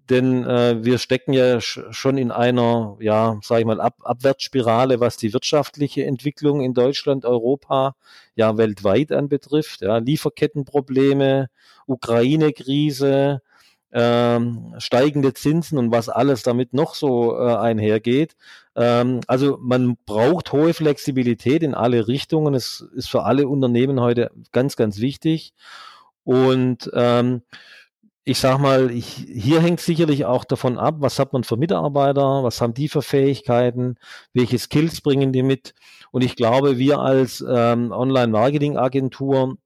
denn 0.09 0.43
äh, 0.43 0.83
wir 0.83 0.97
stecken 0.97 1.33
ja 1.33 1.61
schon 1.61 2.17
in 2.17 2.31
einer, 2.31 2.97
ja, 2.99 3.39
sage 3.43 3.61
ich 3.61 3.67
mal, 3.67 3.79
Ab 3.79 3.95
Abwärtsspirale, 4.03 4.99
was 4.99 5.17
die 5.17 5.33
wirtschaftliche 5.33 6.03
Entwicklung 6.05 6.61
in 6.61 6.73
Deutschland, 6.73 7.25
Europa, 7.25 7.95
ja 8.35 8.57
weltweit 8.57 9.11
anbetrifft. 9.11 9.81
Ja, 9.81 9.97
Lieferkettenprobleme, 9.97 11.49
Ukraine-Krise, 11.85 13.41
ähm, 13.91 14.75
steigende 14.79 15.33
Zinsen 15.33 15.77
und 15.77 15.91
was 15.91 16.09
alles 16.09 16.43
damit 16.43 16.73
noch 16.73 16.95
so 16.95 17.37
äh, 17.37 17.55
einhergeht. 17.55 18.35
Ähm, 18.79 19.19
also 19.27 19.57
man 19.61 19.97
braucht 20.05 20.53
hohe 20.53 20.73
Flexibilität 20.73 21.63
in 21.63 21.75
alle 21.75 22.07
Richtungen. 22.07 22.53
Es 22.53 22.79
ist 22.95 23.09
für 23.09 23.23
alle 23.23 23.47
Unternehmen 23.47 23.99
heute 23.99 24.31
ganz, 24.53 24.77
ganz 24.77 24.99
wichtig. 24.99 25.53
Und 26.23 26.89
ähm, 26.93 27.41
ich 28.23 28.39
sag 28.39 28.59
mal, 28.59 28.91
ich, 28.91 29.25
hier 29.27 29.61
hängt 29.61 29.81
sicherlich 29.81 30.25
auch 30.25 30.45
davon 30.45 30.77
ab, 30.77 30.97
was 30.99 31.19
hat 31.19 31.33
man 31.33 31.43
für 31.43 31.57
Mitarbeiter, 31.57 32.43
was 32.43 32.61
haben 32.61 32.73
die 32.73 32.87
für 32.87 33.01
Fähigkeiten, 33.01 33.97
welche 34.33 34.59
Skills 34.59 35.01
bringen 35.01 35.33
die 35.33 35.43
mit. 35.43 35.73
Und 36.11 36.23
ich 36.23 36.35
glaube, 36.37 36.77
wir 36.77 36.99
als 36.99 37.43
ähm, 37.47 37.91
Online-Marketing-Agentur 37.91 39.57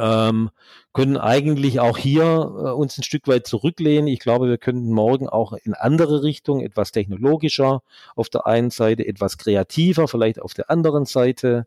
ähm, 0.00 0.50
können 0.92 1.16
eigentlich 1.16 1.78
auch 1.78 1.98
hier 1.98 2.24
äh, 2.24 2.70
uns 2.70 2.98
ein 2.98 3.02
Stück 3.02 3.28
weit 3.28 3.46
zurücklehnen. 3.46 4.08
Ich 4.08 4.20
glaube, 4.20 4.48
wir 4.48 4.58
könnten 4.58 4.90
morgen 4.92 5.28
auch 5.28 5.52
in 5.52 5.74
andere 5.74 6.22
Richtungen, 6.22 6.64
etwas 6.64 6.90
technologischer 6.90 7.82
auf 8.16 8.28
der 8.28 8.46
einen 8.46 8.70
Seite, 8.70 9.06
etwas 9.06 9.38
kreativer 9.38 10.08
vielleicht 10.08 10.40
auf 10.40 10.54
der 10.54 10.70
anderen 10.70 11.04
Seite 11.04 11.66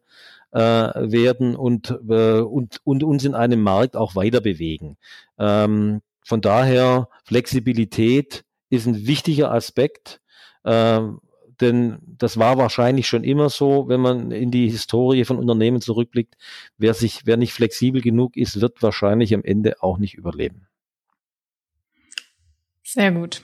äh, 0.51 0.59
werden 0.59 1.55
und, 1.55 1.97
äh, 2.09 2.39
und, 2.39 2.81
und 2.83 3.03
uns 3.03 3.23
in 3.23 3.35
einem 3.35 3.61
Markt 3.61 3.95
auch 3.95 4.15
weiter 4.15 4.41
bewegen. 4.41 4.97
Ähm, 5.37 6.01
von 6.25 6.41
daher, 6.41 7.09
Flexibilität 7.23 8.43
ist 8.69 8.87
ein 8.87 9.05
wichtiger 9.05 9.51
Aspekt, 9.51 10.21
äh, 10.63 11.01
denn 11.63 11.97
das 12.19 12.37
war 12.37 12.57
wahrscheinlich 12.57 13.07
schon 13.07 13.23
immer 13.23 13.49
so, 13.49 13.87
wenn 13.87 13.99
man 13.99 14.31
in 14.31 14.51
die 14.51 14.69
Historie 14.69 15.25
von 15.25 15.37
Unternehmen 15.37 15.81
zurückblickt. 15.81 16.35
Wer 16.77 16.93
sich, 16.93 17.25
wer 17.25 17.37
nicht 17.37 17.53
flexibel 17.53 18.01
genug 18.01 18.37
ist, 18.37 18.61
wird 18.61 18.83
wahrscheinlich 18.83 19.33
am 19.33 19.43
Ende 19.43 19.81
auch 19.81 19.97
nicht 19.97 20.13
überleben. 20.13 20.67
Sehr 22.83 23.11
gut. 23.11 23.41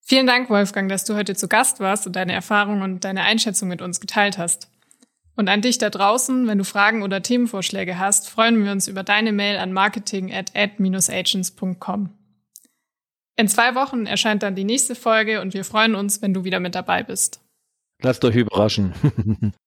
Vielen 0.00 0.26
Dank, 0.26 0.50
Wolfgang, 0.50 0.88
dass 0.88 1.04
du 1.04 1.14
heute 1.14 1.34
zu 1.34 1.48
Gast 1.48 1.80
warst 1.80 2.06
und 2.06 2.16
deine 2.16 2.32
Erfahrungen 2.32 2.82
und 2.82 3.04
deine 3.04 3.22
Einschätzung 3.22 3.68
mit 3.68 3.80
uns 3.80 4.00
geteilt 4.00 4.36
hast. 4.36 4.68
Und 5.36 5.48
an 5.48 5.62
dich 5.62 5.78
da 5.78 5.90
draußen, 5.90 6.46
wenn 6.46 6.58
du 6.58 6.64
Fragen 6.64 7.02
oder 7.02 7.22
Themenvorschläge 7.22 7.98
hast, 7.98 8.28
freuen 8.28 8.64
wir 8.64 8.72
uns 8.72 8.88
über 8.88 9.02
deine 9.02 9.32
Mail 9.32 9.56
an 9.56 9.72
marketing 9.72 10.32
at 10.32 10.52
ad-agents.com. 10.54 12.10
In 13.36 13.48
zwei 13.48 13.74
Wochen 13.74 14.06
erscheint 14.06 14.42
dann 14.42 14.54
die 14.54 14.64
nächste 14.64 14.94
Folge 14.94 15.40
und 15.40 15.54
wir 15.54 15.64
freuen 15.64 15.94
uns, 15.94 16.22
wenn 16.22 16.34
du 16.34 16.44
wieder 16.44 16.60
mit 16.60 16.74
dabei 16.74 17.02
bist. 17.02 17.40
Lasst 18.02 18.24
euch 18.24 18.36
überraschen. 18.36 18.92